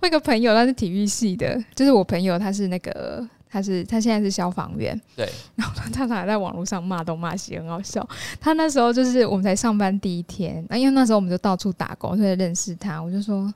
[0.00, 8.08] 我有个朋友他是体育系的，就是我朋友他是那个他是他现在是消防员，对， 然后他常常在网络上骂东骂西，很好笑。
[8.40, 13.52] 他那时候就是我们才上班第一天，那因为那时候我们就到处打工，所以认识他，我就说。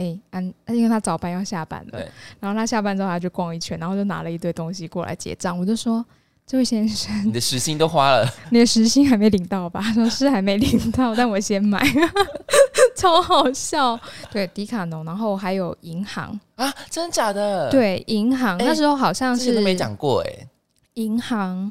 [0.00, 1.98] 哎、安，因为他早班要下班了，
[2.38, 5.58] 然后他下班之后他就逛一圈，然后就拿了一堆东西过来结账。
[5.58, 6.06] 我就说
[6.48, 11.78] ：“这位先生，你的时薪都花了， 你的时薪还没领到吧？”他说：“是还没领到， 但我先买。
[12.96, 13.98] ”超好笑。
[14.32, 20.48] 对，迪卡侬，然后还有银行，啊，真假的？，对，银行、哎那时候好像是都没讲过哎。
[20.94, 21.70] 银行，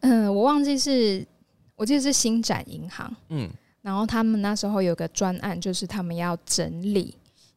[0.00, 1.24] 嗯、我忘记是，
[1.76, 3.14] 我记得是新展银行。
[3.28, 3.48] 嗯，
[3.82, 7.14] 然后他们那时候有个专案，就是他们要整理，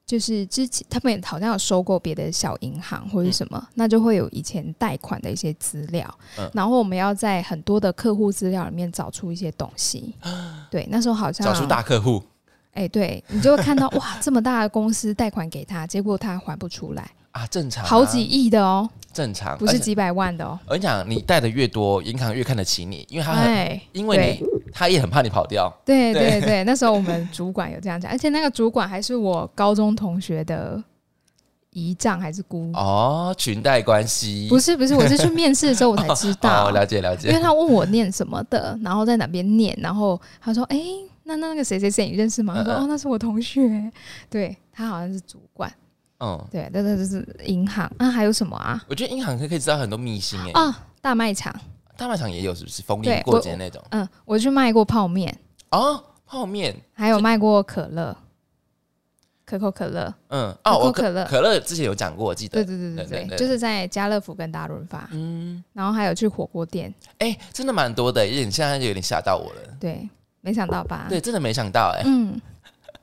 [0.09, 6.49] 就是之前他们好像有收购别的小银行或者什么，那就会有以前贷款的一些资料，嗯。
[6.51, 10.15] 然后我们要在很多的客户资料里面找出一些东西。
[10.71, 12.23] 对，那时候好像找出大客户。
[12.73, 20.59] 哎、对你就会看到哇，这么大的公司贷款给他，结果他还不出来，啊，正常啊、好几亿的哦，正常，不是几百万的哦。
[20.65, 25.71] 我跟你讲，你贷的越多，银行越看得起你，因为他很，哎，因为你他也很怕你跑掉。
[25.85, 30.81] 对对对对，那时候我们主管有这样讲，而且那个主管还是我高中同学的
[31.71, 37.41] 姨丈还是姑，哦，裙带关系不是不是，我是去面试的时候我才知道，哦，了解了解因为。
[37.41, 40.79] 他问我念什么的，然后在哪边念，然后他说：“哎、
[41.23, 43.91] 那那那个谁谁谁你认识吗？”我说：“嗯嗯哦，那是我同学。”
[44.29, 45.71] 对他好像是主管，
[46.19, 47.89] 嗯，对，那那就是银行。
[47.97, 48.83] 啊，还有什么啊？
[48.87, 51.53] 我觉得银行可以可以知道很多秘辛哎，啊，大卖场，
[51.97, 52.81] 大卖场也有是不是？
[52.81, 53.81] 逢对年过节那种？
[53.91, 55.35] 嗯，我去卖过泡面，
[55.71, 58.15] 哦，泡面，还有卖过可乐，
[59.45, 61.25] 可口可乐，嗯，哦，我口可乐。
[61.25, 62.63] 可乐之前有讲过，我记得。
[62.63, 63.19] 对对对对对，对。
[63.21, 69.61] 对对就是在家乐福跟大润发，嗯，然后还有去火锅店，哎，真的蛮多的，有点现在就有点吓到我了。
[69.79, 70.07] 对，
[70.41, 71.05] 没想到吧？
[71.09, 72.39] 对，真的没想到哎，嗯，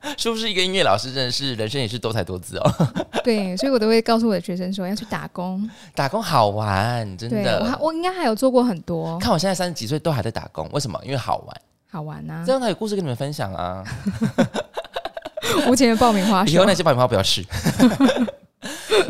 [0.17, 2.71] 是不是一个音乐老师真的是人生也是多才多姿哦？
[3.23, 5.69] 对，所以我都会告诉我的学生说要去打工。
[5.93, 7.87] 打工好玩，真的我。
[7.87, 10.99] 我应该还有做过很多看我现在三十几岁都还在打工，为什么？
[11.03, 13.83] 因为好玩，好玩啊这，样才有故事跟你们分享啊。
[15.67, 17.43] 无情的爆米花手以后那些爆米花不要吃。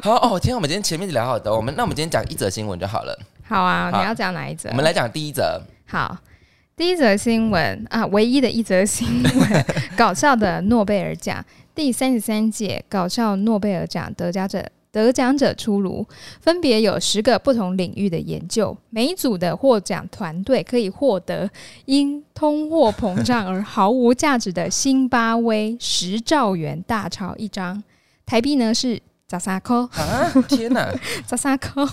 [0.03, 3.17] 好哦，天啊，我们今天前面聊好的，我们那我们今天讲一则新闻就好了。
[3.43, 4.69] 好啊，好你要讲哪一则？
[4.69, 6.15] 我们来讲第一则，好，
[6.77, 9.65] 第一则新闻啊，唯一的一则新闻，
[9.97, 11.43] 搞笑的诺贝尔奖。
[11.73, 14.63] 第三十三届搞笑诺贝尔奖得奖者。
[14.91, 16.05] 得奖者出炉，
[16.39, 21.49] 分别有十个不同领域的研究，每一组的获奖团队可以获得
[21.85, 27.83] 因通货膨胀而毫无价值的新巴威十兆元大钞一张，
[28.25, 30.31] 台币呢是扎萨扣，啊！
[30.47, 30.91] 天哪，
[31.27, 31.87] 扎萨科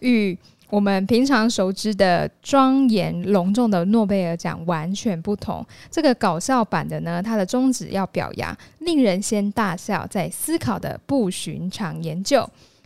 [0.00, 0.38] 与
[0.74, 5.64] 我们平常熟知的庄严隆重的诺贝尔奖完全不同。
[5.88, 12.44] 这个搞笑版的呢，它的宗旨要表扬令人先大笑再思考的不寻常研究。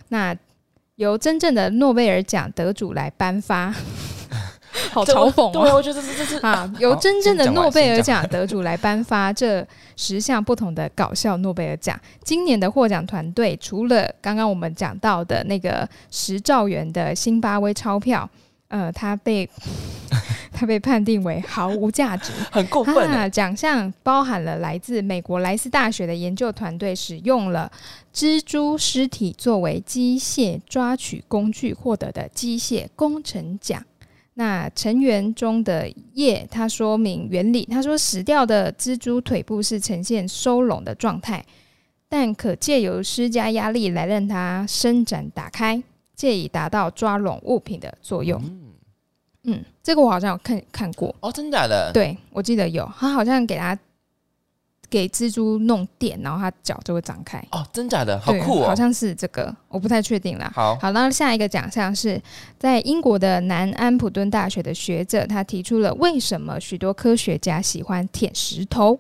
[0.08, 0.36] 那
[0.96, 3.74] 由真正的诺贝尔奖得主来颁发，
[4.92, 5.74] 好嘲讽对，哦！
[5.76, 11.98] 我觉得这这这啊，由真正的诺贝尔奖得主来颁发这十项不同的搞笑诺贝尔奖。
[12.22, 18.28] 今年的获奖团队除了刚刚我们讲到的那个十兆元的辛巴威钞票，
[18.68, 19.48] 呃，他被
[20.52, 22.32] 他被判定为毫无价值。
[22.50, 23.16] 很过分欸。
[23.24, 27.70] 啊，奖项包含了来自美国莱斯大学的研究团队使用了
[28.12, 33.84] 蜘蛛尸体作为机械抓取工具获得的机械工程奖。
[34.38, 37.64] 那成员中的叶，他说明原理。
[37.64, 41.44] 他说，死掉的蜘蛛腿部是呈现收拢的状态，
[42.08, 45.82] 但可借由施加压力来让它伸展打开，
[46.14, 48.40] 借以达到抓拢物品的作用。
[48.44, 48.60] 嗯，
[49.42, 51.12] 嗯，这个我好像有看看过。
[51.18, 53.76] 哦，真假的？，对，我记得有，他好像给他
[54.90, 58.66] 给蜘蛛弄电，然后它脚就会张开，哦，真假的，好酷哦。
[58.66, 60.50] 好像是这个，我不太确定啦。
[60.54, 62.20] 好，好，那下一个奖项是
[62.58, 68.98] 在英国的南安普敦大学的学者，他提出了为什么许多科学家喜欢舔石头，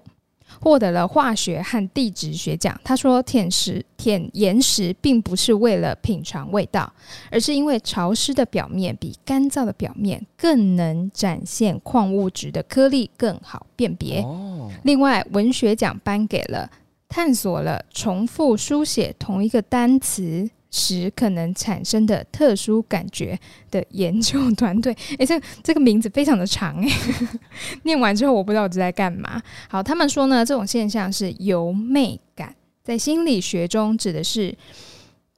[0.60, 2.78] 获得了化学和地质学奖。
[2.84, 6.92] 他说，舔石舔岩石并不是为了品尝味道，
[7.30, 14.20] 而是因为潮湿的表面比干燥的表面更能展现矿物质的颗粒更好辨别。
[14.22, 16.70] 哦，另外，文学奖颁给了
[17.08, 23.38] 探索了重复书写同一个单词时可能产生的特殊感觉
[23.70, 24.94] 的研究团队。
[25.18, 26.90] 诶，这这个名字非常的长诶，
[27.84, 29.40] 念完之后我不知道我在干嘛。
[29.68, 32.54] 好，他们说呢，这种现象是由媚感，
[32.84, 34.56] 在心理学中指的是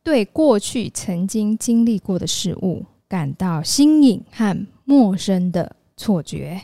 [0.03, 6.61] 对过去曾经经历过的事物感到新颖和陌生的错觉。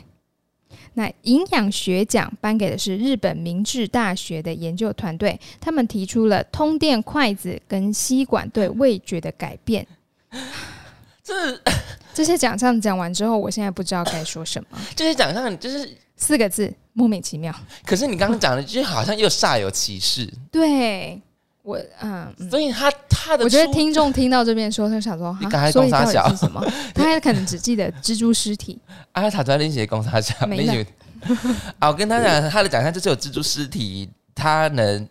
[0.97, 9.85] 那营养学奖颁给的是日本明治大学的研究团队，他们提出了通电筷子跟吸管对味觉的改变。
[11.23, 11.61] 这
[12.15, 17.53] 这些奖项讲完之后，我现在不知道该说什么， 这些奖项就是，四个字，莫名其妙。
[17.85, 21.21] 可是你刚刚讲的，就好像又煞有其事，对
[21.67, 22.33] 我，嗯。
[22.39, 26.65] 嗯所以他他的我觉得听众听到这边说，他想说，你刚才啊所以到底公杀小是什么？
[26.95, 28.79] 他可能只记得蜘蛛尸体，
[29.11, 30.91] 啊，他在练习公杀小，没了练习
[31.79, 35.05] 啊，我跟他讲，他的奖项就是有蜘蛛尸体，他能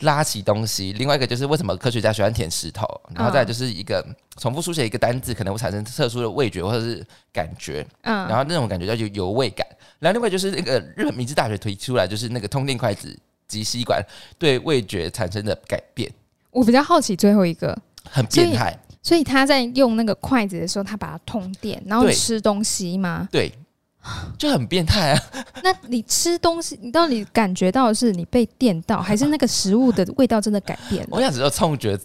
[0.00, 0.92] 拉起东西。
[0.94, 4.04] 另外一个就是为什么科学家喜欢舔石头，然后再来就是一个
[4.40, 9.66] 重复书写一个单字，可能会产生特殊的味觉或者是感觉，嗯然嗯，后那种感觉叫有油味感。
[9.98, 13.14] 然后另外就是那个日本明治大学推出来，就是那个通电筷子
[13.48, 14.04] 及吸管
[14.38, 16.12] 对味觉产生的改变，
[16.50, 18.78] 我比较好奇最后一个，很变态。
[19.02, 23.26] 所以他在用那个筷子的时候，他把它通电，然后吃东西吗？
[23.32, 23.50] 对，
[24.36, 25.22] 就很变态啊！
[25.64, 31.08] 那你吃东西，你到底感觉到的是你被电到，还是那个食物的味道真的改变了？
[31.16, 31.98] 我想知道痛觉，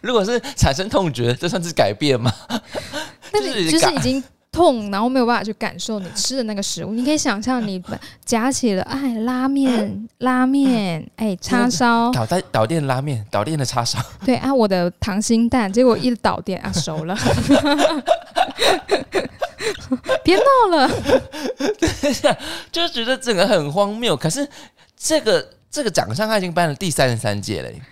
[0.00, 2.32] 如果是产生痛觉，这算是改变吗？
[3.32, 4.22] 那就是你就是已经
[4.54, 6.92] 痛，然后没有办法去感受你吃的那个食物。
[6.92, 7.82] 你可以想象你
[8.24, 17.18] 夹起了哎拉面、拉面， 哎叉烧，导电导电拉面，导电的叉烧， 对啊，我的溏心蛋，结果一导电啊熟了，
[20.22, 20.90] 别闹了。
[22.70, 24.16] 就觉得整个很荒谬。
[24.16, 24.46] 可是
[24.96, 27.82] 这个这个奖项他已经颁了第三十三届了耶，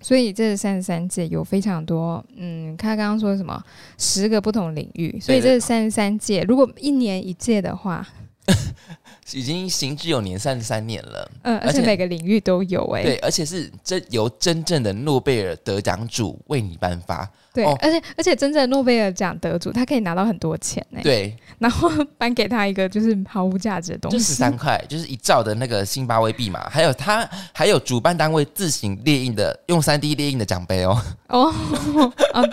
[0.00, 3.62] 所以这三十三届有非常多，嗯，他刚刚说什么
[3.98, 8.06] 十个不同领域，所以这三十三届，如果一年一届的话，
[9.32, 11.30] 已经行之有年，三十三年了。
[11.42, 17.28] 嗯，而而且且每个领域都有、哎，对，而且是真由真正的诺贝尔得奖主为你颁发。
[17.52, 26.68] 对，哦而且而且真正的诺贝尔奖得主，他可以拿到很多钱呢、对，然后颁给他一个就是毫无价值的东就十，三块，就是一兆的那个辛巴威币嘛。
[26.70, 31.02] 还有他还有主办单位自行列印的用三 D 列印的奖杯哦。
[31.26, 31.52] 哦，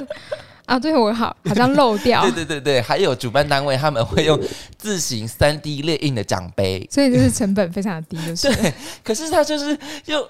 [0.67, 4.37] 啊，对我好好像漏掉 对，对对对，还有主办单位他们会用
[4.77, 6.85] 自行三 D 列印的奖杯。
[6.91, 10.29] 所以就是成本非常的低，就是对，可是他就是又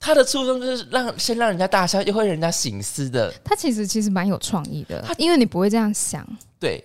[0.00, 3.32] 他的初衷就是让先让人家大笑，又会让人家醒思的。
[3.44, 6.26] 他其实其实蛮有创意的，因为你不会这样想。
[6.58, 6.84] 对，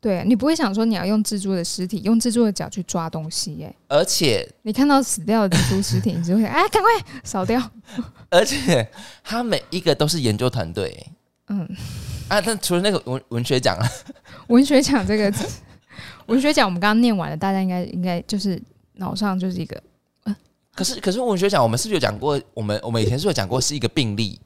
[0.00, 6.90] 对你不会想说你要用蜘蛛的尸体，用蜘蛛的脚去抓东西耶、而且你看到死掉的蜘蛛尸体，你就会哎，赶快
[7.22, 7.62] 扫掉。
[8.30, 8.88] 而且
[9.22, 11.06] 他每一个都是研究团队。
[11.48, 11.68] 嗯，
[12.32, 13.86] 啊，但除了那个文文学奖啊，
[14.48, 15.32] 文学奖这个
[16.26, 18.60] 文学奖，我们刚刚念完了，大家应该应该就是
[18.94, 19.80] 脑上就是一个
[20.74, 22.40] 可是可是文学奖，我们是不是有讲过？
[22.54, 24.40] 我们我们以前是有讲过是一个病例，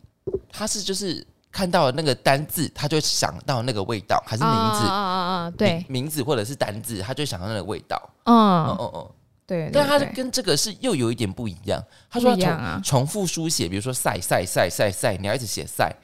[0.51, 4.57] 他是就是看到那个单字，他就想到那个味道，还是名字？
[4.57, 7.96] 啊啊啊啊，对名，名字或者是单字，他就想到那个味道。
[8.25, 9.11] 嗯嗯，哦哦，
[9.46, 11.81] 对，但他跟这个是又有一点不一样。
[12.11, 15.94] 他说他重、重复书写，比如说晒晒晒晒晒，你要一直写晒，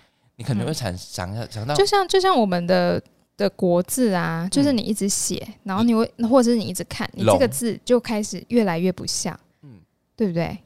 [0.42, 3.00] 你可能会产想想想到就像就像我们的
[3.36, 9.78] 的国字啊，就是你一直写，然后你会或者是你一直看，你这个字就开始越来越不像，嗯
[10.16, 10.58] 对不对？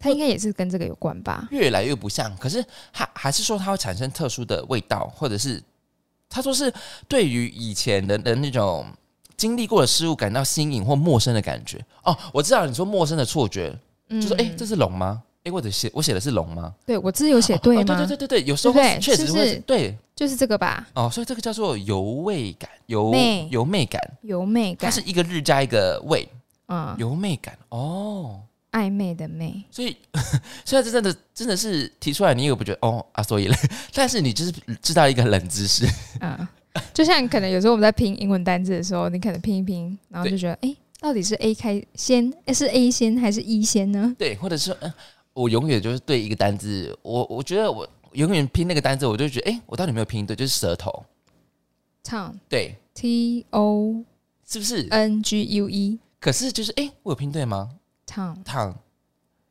[0.00, 1.46] 它应该也是跟这个有关吧？
[1.52, 2.36] 越来越不像。
[2.38, 5.62] 可是还还是说它会产生特殊的味道，或者是
[6.28, 6.72] 他说是
[7.06, 8.86] 对于以前的的那种
[9.36, 11.78] 经历过的事物感到新颖或陌生的感觉。
[12.02, 15.22] 哦，我知道你说陌生的错觉，嗯就说哎、诶这是龙吗？
[15.44, 16.74] 哎、或者写我写的是龙吗？
[16.84, 17.84] 对我字有写对哦吗？
[17.84, 26.28] 对对对对对，有时候确实会对就是这个吧，哦，所以这个叫做油味感，油媚油媚感，油媚感，它是一个日加一个味，
[26.68, 28.40] 嗯，油媚感哦。
[28.72, 29.96] 暧昧的媚，所以，
[30.64, 33.56] 虽然这真的真的是提出来，你也不觉得哦啊，所以嘞，
[33.92, 35.84] 但是你就是知道一个冷知识，
[36.20, 36.46] 嗯，
[36.94, 44.14] 就像可能有时候我们在拼英文单字的时候，你可能拼一拼，然后就觉得，哎，到底是 A 开先，诶是 A 先还是 E 先呢？
[44.16, 44.92] 对，或者是嗯，
[45.40, 50.36] 我永远就是对一个单字，我我觉得我永远拼那个单字，我就觉得，哎、我到底有没有拼对？
[50.36, 51.04] 就是舌头，
[52.04, 54.04] 唱对，T O
[54.46, 57.70] 是不是？N G U E 可是就是，哎、我有拼对吗？
[58.06, 58.74] 唱，烫，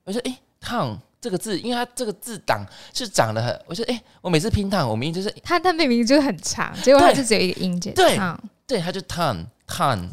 [0.03, 10.07] 我说，哎、烫这个字，因为它这个字长是长得很，我说，哎、我每次拼烫，我明明就是它它明明就很长，结果它对就只有一个音节，对唱对，它就烫烫。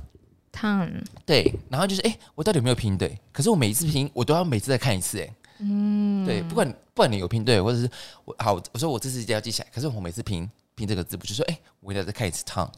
[0.59, 0.91] 唱，
[1.27, 3.19] 对，然后就是哎、诶我到底有没有拼对？
[3.31, 7.89] 可是我每一次拼，我都要每次再看一次、哎，嗯，对，不管不管你有拼对，或者是
[8.25, 9.69] 我好，我说我这次一定要记起来。
[9.75, 12.69] 可是我每次拼拼这个字，我就说，哎、我一定要再看一次 tongue，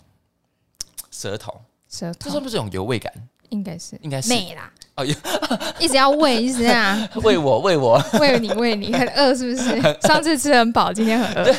[1.11, 3.13] 舌头，舌头这算不是一种油味感？
[3.51, 5.07] 应该是应该是美啦，哦，
[5.79, 9.81] 一直要喂，一直这样为 我喂我 喂你喂你，很饿是不是？
[10.07, 11.55] 上次吃很饱，今天很饿，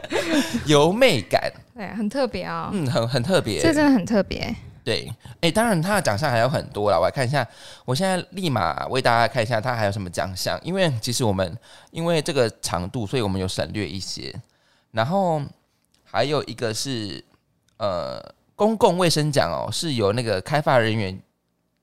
[0.66, 3.62] 油媚感，对，很特别哦，嗯，很很特别。
[3.62, 4.54] 这真的很特别。
[4.84, 7.46] 对，哎、当然他的奖项还有很多啦，我来看一下，
[7.84, 11.56] 我现在立马为大家看一下他还有什么奖项，因为其实我们
[11.90, 14.34] 因为这个长度，所以我们有省略一些，
[14.90, 15.40] 然后
[16.04, 17.24] 还有一个是
[17.76, 18.20] 呃
[18.56, 21.22] 公共卫生奖哦，是由那个开发人员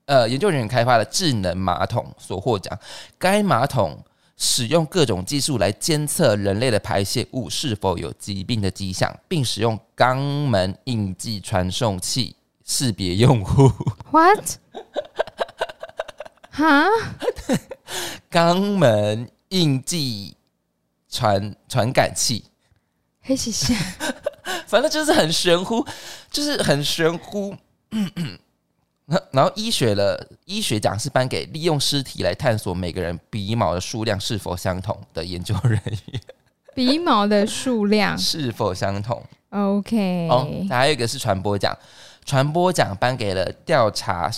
[0.06, 2.78] 呃研究人员开发的智能马桶所获奖，
[3.18, 4.02] 该马桶。
[4.42, 12.34] 使用各种技术来监测人类的排泄物是否有疾病的迹象，并使用肛门印记传送器
[12.72, 13.68] 识别用户。
[14.12, 14.58] What？
[16.52, 16.86] 哈？
[18.30, 20.36] 肛门印记
[21.08, 22.44] 传传感器，
[23.22, 23.74] 黑喜下
[24.68, 25.84] 反正就是很玄乎，
[26.30, 27.56] 就是很玄乎。
[29.06, 35.72] 那然后医学的医学奖是颁给利用尸体来探索每个人鼻毛的数量是否相同的研究人
[36.12, 36.20] 员
[36.72, 39.20] 鼻毛的数量 是否相同。
[39.50, 41.76] ，OK，哦，还有一个是传播奖，
[42.24, 44.30] 传播奖颁给了调查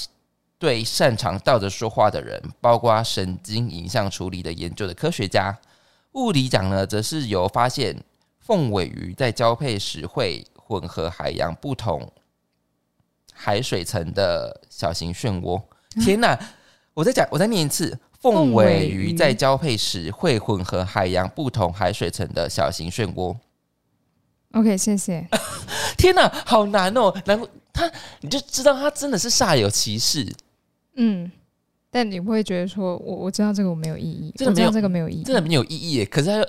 [0.59, 5.59] 对擅长倒着说话的人，包括神经影像处理的研究的科学家。
[6.13, 8.03] 物理奖呢，则是由发现
[8.39, 12.13] 凤尾鱼在交配时会混合海洋不同
[13.33, 15.61] 海水层的小型漩涡。
[16.01, 16.39] 天哪！
[16.95, 17.99] 我再讲，我再念一次。
[18.21, 23.37] 凤尾鱼在交配时会混合海洋不同海水层的小型漩涡。
[24.53, 25.27] OK，谢谢。
[25.99, 27.13] 天哪，好难哦！
[27.25, 30.31] 难怪他，你就知道他真的是煞有其事，
[30.97, 31.31] 嗯，
[31.91, 36.07] 但你不会觉得说我我知道这个我没有意义，真的没有这个没有意义，真的没有意义耶。
[36.07, 36.47] 可是他又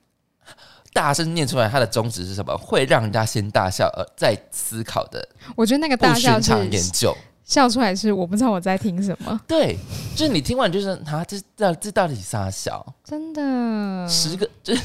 [0.92, 2.56] 大声念出来，他的宗旨是什么？
[2.56, 7.16] 会让人家先大笑，而再思考的我觉得那个大笑寻常研究。
[7.44, 9.78] 笑出来是我不知道我在听什么，对，
[10.16, 12.84] 就是你听完就是啊，这这这到底啥笑？
[13.04, 14.08] 真的。
[14.08, 14.82] 十个，就是，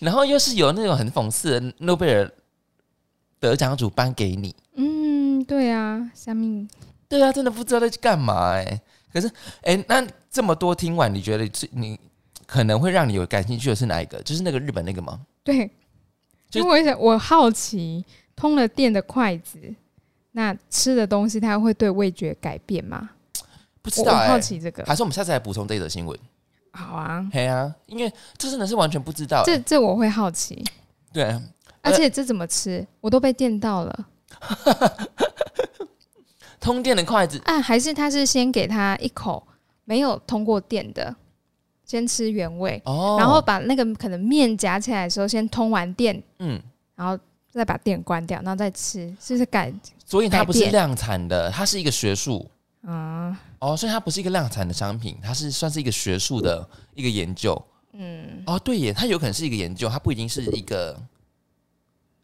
[0.00, 2.30] 然后又是有那种很讽刺的诺贝尔
[3.42, 6.66] 得奖组颁给你，嗯，对啊，下面
[7.08, 8.80] 对啊，真的不知道在干嘛哎、
[9.12, 9.30] 可是
[9.62, 11.98] 哎、那这么多听完，你觉得最你
[12.46, 14.22] 可能会让你有感兴趣的是哪一个？
[14.22, 15.20] 就是那个日本那个吗？
[15.42, 15.68] 对，
[16.48, 18.04] 就因为我想我好奇，
[18.36, 19.58] 通了电的筷子，
[20.30, 23.10] 那吃的东西它会对味觉改变吗？
[23.82, 24.84] 不知道哎、好奇这个。
[24.84, 26.16] 还是我们下次来补充这一则新闻？
[26.70, 29.62] 好啊，嘿啊，因为这真的是完全不知道、这欸。
[29.66, 30.64] 这我会好奇，
[31.12, 31.42] 对啊，
[31.82, 34.06] 而且这怎么吃，我都被电到了。
[36.58, 39.46] 通电的筷子啊，还是他是先给他一口
[39.84, 41.14] 没有通过电的，
[41.84, 46.60] 先吃原味，哦，然后把那个可能面夹起来的时候先通完电，嗯，
[46.94, 47.18] 然后
[47.50, 49.72] 再把电关掉，然后再吃，是不是改？
[50.06, 52.48] 所以它不是量产的，它是一个学术
[52.84, 57.60] 嗯哦，所以它不是一个量产的商品，它是算是一个学术的一个研究。
[57.94, 60.96] 嗯，哦，对耶，它有可能是一个研究，它不一定是一个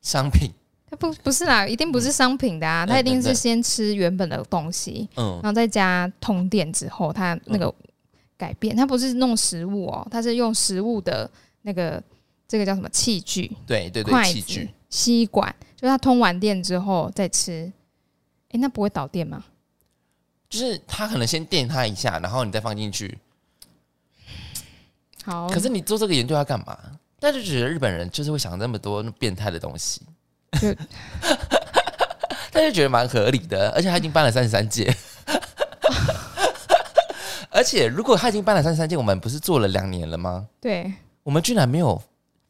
[0.02, 0.50] 商品。
[0.90, 7.72] 它不不是啦，一定不是商品的啊，嗯它一定是先吃原本的东西，嗯然后再加通电之后，它那个
[8.36, 11.30] 改变，它不是弄食物哦，它是用食物的
[11.62, 12.02] 那个
[12.46, 17.70] 这个叫什么器具，对对对，器具。、吸管，就是它通完电之后再吃。
[18.52, 19.44] 诶，那不会导电吗？
[20.48, 23.18] 就是它可能先电它一下，然后你再放进去。
[25.22, 26.78] 好，可是你做这个研究要干嘛？
[27.20, 30.02] 但就觉得日本人就是会想那么多变态的东西，
[30.60, 30.74] 就
[32.52, 34.90] 他就觉得蛮合理的，而且他已经搬了三十三届。
[37.50, 40.46] 而且如果他已经搬了三十三届，我们不是做了两年了吗？
[40.60, 40.92] 对
[41.24, 42.00] 我们居然没有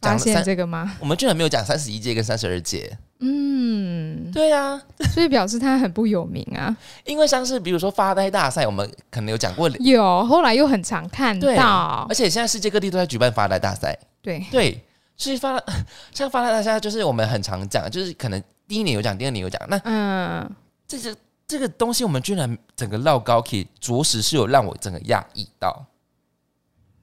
[0.01, 0.97] 发现讲三，这个吗？
[1.01, 2.99] 我们居然没有讲三十一届跟三十二届。
[3.21, 4.81] 嗯，对啊，
[5.12, 6.77] 所以表示他很不有名啊。
[7.05, 12.14] 因为像是比如说发呆大赛，我们可能有讲过，有，后来又很常看对到而。
[12.14, 13.99] 且现在世界各地都在举办发呆大赛。
[14.23, 14.85] 对，对，
[15.16, 15.61] 所以发
[16.14, 20.51] 像发呆大赛就是我们很常讲，就是可能第一年有讲，第二年有讲，那嗯，
[20.87, 21.16] 这个
[21.47, 25.87] 这个东西，我们居然整个绕高 K，着实是有让我整个讶异到。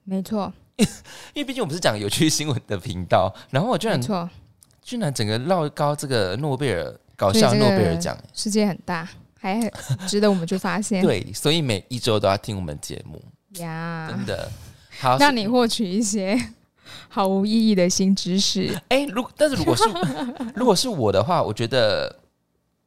[0.04, 0.86] 没错， 因
[1.36, 4.30] 为毕竟我们是讲有趣新闻的频道，然后我居然没错，
[4.86, 11.02] 居然整个绕高这个诺贝尔搞笑诺贝尔奖，世界很大，还很值得我们去发现。
[11.02, 13.20] 对，所以每一周都要听我们节目，
[13.58, 14.48] 呀，真的
[15.00, 15.18] 好。
[15.18, 16.40] 让你获取一些
[17.08, 18.72] 毫无意义的新知识。
[18.88, 19.82] 哎、如但是如果是
[20.54, 22.20] 如果是我的话，我觉得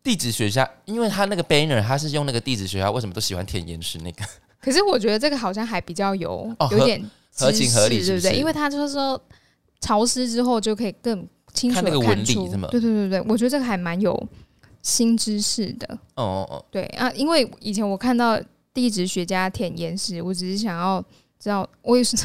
[0.02, 4.24] 地质学家，因为他那个 banner 他是用那个地质学家为什么都喜欢填岩石那个，
[4.62, 7.04] 可是我觉得这个好像还比较有、哦有点
[7.36, 8.38] 合情合理对不对？
[8.38, 9.22] 因为他就是说
[9.82, 14.28] 潮湿之后就可以更清楚看那个的看出，纹理是吗对对对对，我觉得这个还蛮有
[14.82, 15.88] 新知识的。
[16.16, 18.39] 哦哦哦，对啊，因为以前我看到
[18.74, 21.02] 地质学家舔岩石，我只是想要
[21.39, 22.18] 知道，我也是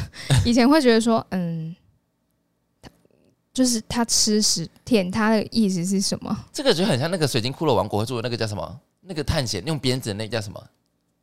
[0.45, 1.75] 以前会觉得说，嗯，
[2.81, 2.89] 他
[3.53, 6.45] 就是他吃屎舔他的意思是什么？
[6.53, 8.79] 这个就很像那个水晶骷髅王国会做的那个叫什么？
[9.01, 10.61] 那个探险用鞭子的那个叫什么？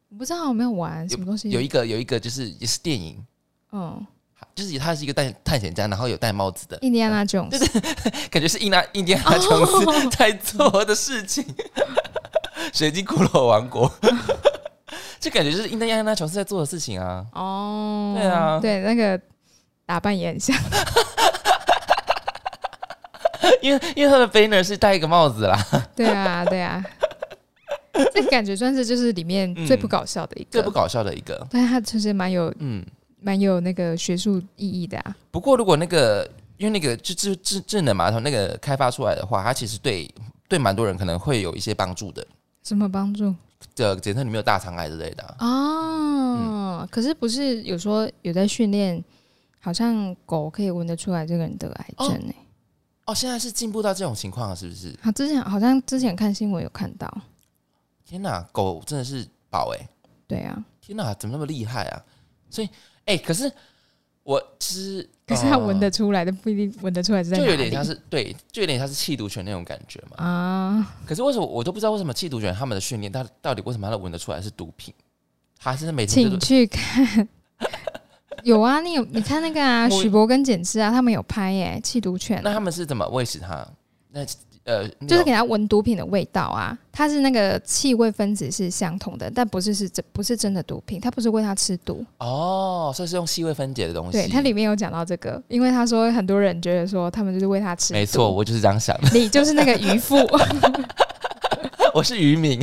[0.08, 1.50] 我不知道我没有玩什么东西？
[1.50, 3.16] 有一个有一个就是也是电影，
[3.72, 4.06] 嗯，
[4.54, 7.80] 就是他是一个探探险家，然后有戴帽子的，印第安纳琼斯，
[8.30, 11.44] 感觉是印第印第安纳琼斯在做的事情。
[12.72, 13.90] 水晶骷髅王国，
[15.18, 17.26] 就感觉就是印第安纳琼斯在做的事情啊。
[17.32, 18.60] 哦，对啊。
[18.60, 19.20] 对，那个
[19.84, 20.56] 打扮也很像，
[23.60, 25.58] 因为因为他的 banner 是戴一个帽子啦，
[25.96, 26.82] 对啊，对啊，
[28.14, 31.44] 这感觉算是就是里面最不搞笑的一个，最不搞笑的一个。
[31.50, 32.84] 但它其实蛮有嗯，
[33.22, 35.16] 蛮有那个学术意义的啊。
[35.30, 40.12] 不过如果那个因为那个智智智智能马桶那个开发出来的话，它其实对
[40.48, 42.26] 对蛮多人可能会有一些帮助的。
[42.62, 43.34] 什么帮助？
[43.76, 45.46] 的检测你没有大肠癌之类的啊、
[46.80, 49.02] 哦，可是不是有说有在训练，
[49.60, 52.34] 好像狗可以闻得出来这个人得癌症呢、
[53.06, 54.92] 哦，现在是进步到这种情况了，是不是？
[55.00, 57.08] 好，之前好像之前看新闻有看到，
[58.04, 59.88] 天哪，狗真的是宝哎！
[60.26, 62.02] 对啊，天哪，怎么那么厉害啊？
[62.50, 62.68] 所以，
[63.06, 63.50] 哎、可是
[64.22, 70.24] 我其实， 可是他闻呃得出来的不一定闻得出来是在就有点像是对，就有点像是气毒犬那种感觉嘛。
[70.24, 74.92] 啊，可是为什么我都不知道为什么气毒犬他们的训练，他到底为什么他能闻得出来是毒品？
[75.58, 77.28] 还是每天请去看。
[78.42, 83.64] 有啊，你有你看那个啊， 许博跟简之啊，他们有拍耶、气毒犬那他们是怎么喂食它？
[84.10, 84.24] 那
[84.64, 92.04] 呃，就是给他闻毒品的味道啊，它是那个气味分子是相同的，但不是是真不是真的毒品，他不是喂他吃毒。
[92.18, 94.12] 哦，所以是用气味分解的东西。
[94.12, 99.10] 对，它里面有讲到这个，因为他说很多人觉得说他们就是喂他吃，没错，我就是这样想的。
[99.12, 100.16] 你就是那个渔夫，
[101.92, 102.60] 我是渔民，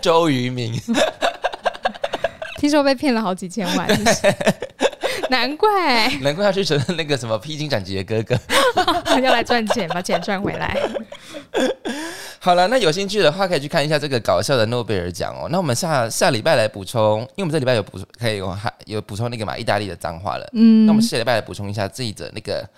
[0.00, 0.72] 周渔民。
[2.56, 3.86] 听说被骗了好几千万，
[5.28, 8.40] 难怪难怪他去成那个什么披荆斩棘的哥哥。
[9.20, 10.74] 要来赚钱，把钱赚回来。
[12.40, 15.48] 好了，那有兴趣的话可以去看一下这个搞笑的诺贝尔奖哦。
[15.50, 20.46] 那我们下下礼拜来补充，因为我们这礼拜有补充，可以有还有补充那个嘛意大利的脏话了。
[20.52, 22.68] 嗯那我们下礼拜来补充一下这一则那个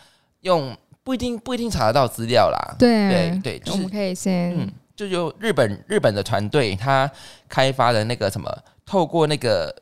[0.43, 2.77] 用不一定不一定查得到资料啦。
[2.79, 7.11] 对对对就是我们可以先、嗯，就有日本日本的团队，他
[7.49, 8.49] 开发的那个什么，
[8.85, 9.75] 透过那个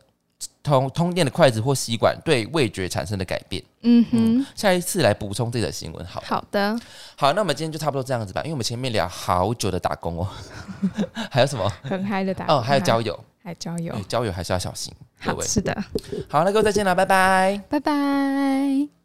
[0.65, 3.63] 通通电的筷子或吸管对味觉产生的改变。
[3.83, 6.21] 嗯哼，下一次来补充这则新闻好。
[6.27, 6.77] 好的，
[7.17, 10.29] 好，那我们今天就差不多这样子吧，因为我们前面聊好久的打工哦，
[11.31, 11.71] 还有什么？
[11.83, 14.93] 很嗨的打工哦，还有交友，还有交友对，，交友还是要小心，
[15.23, 15.47] 各好，位。
[15.47, 15.85] 是的，
[16.29, 17.61] 好，那各位再见了，拜拜。
[17.69, 19.04] 拜拜。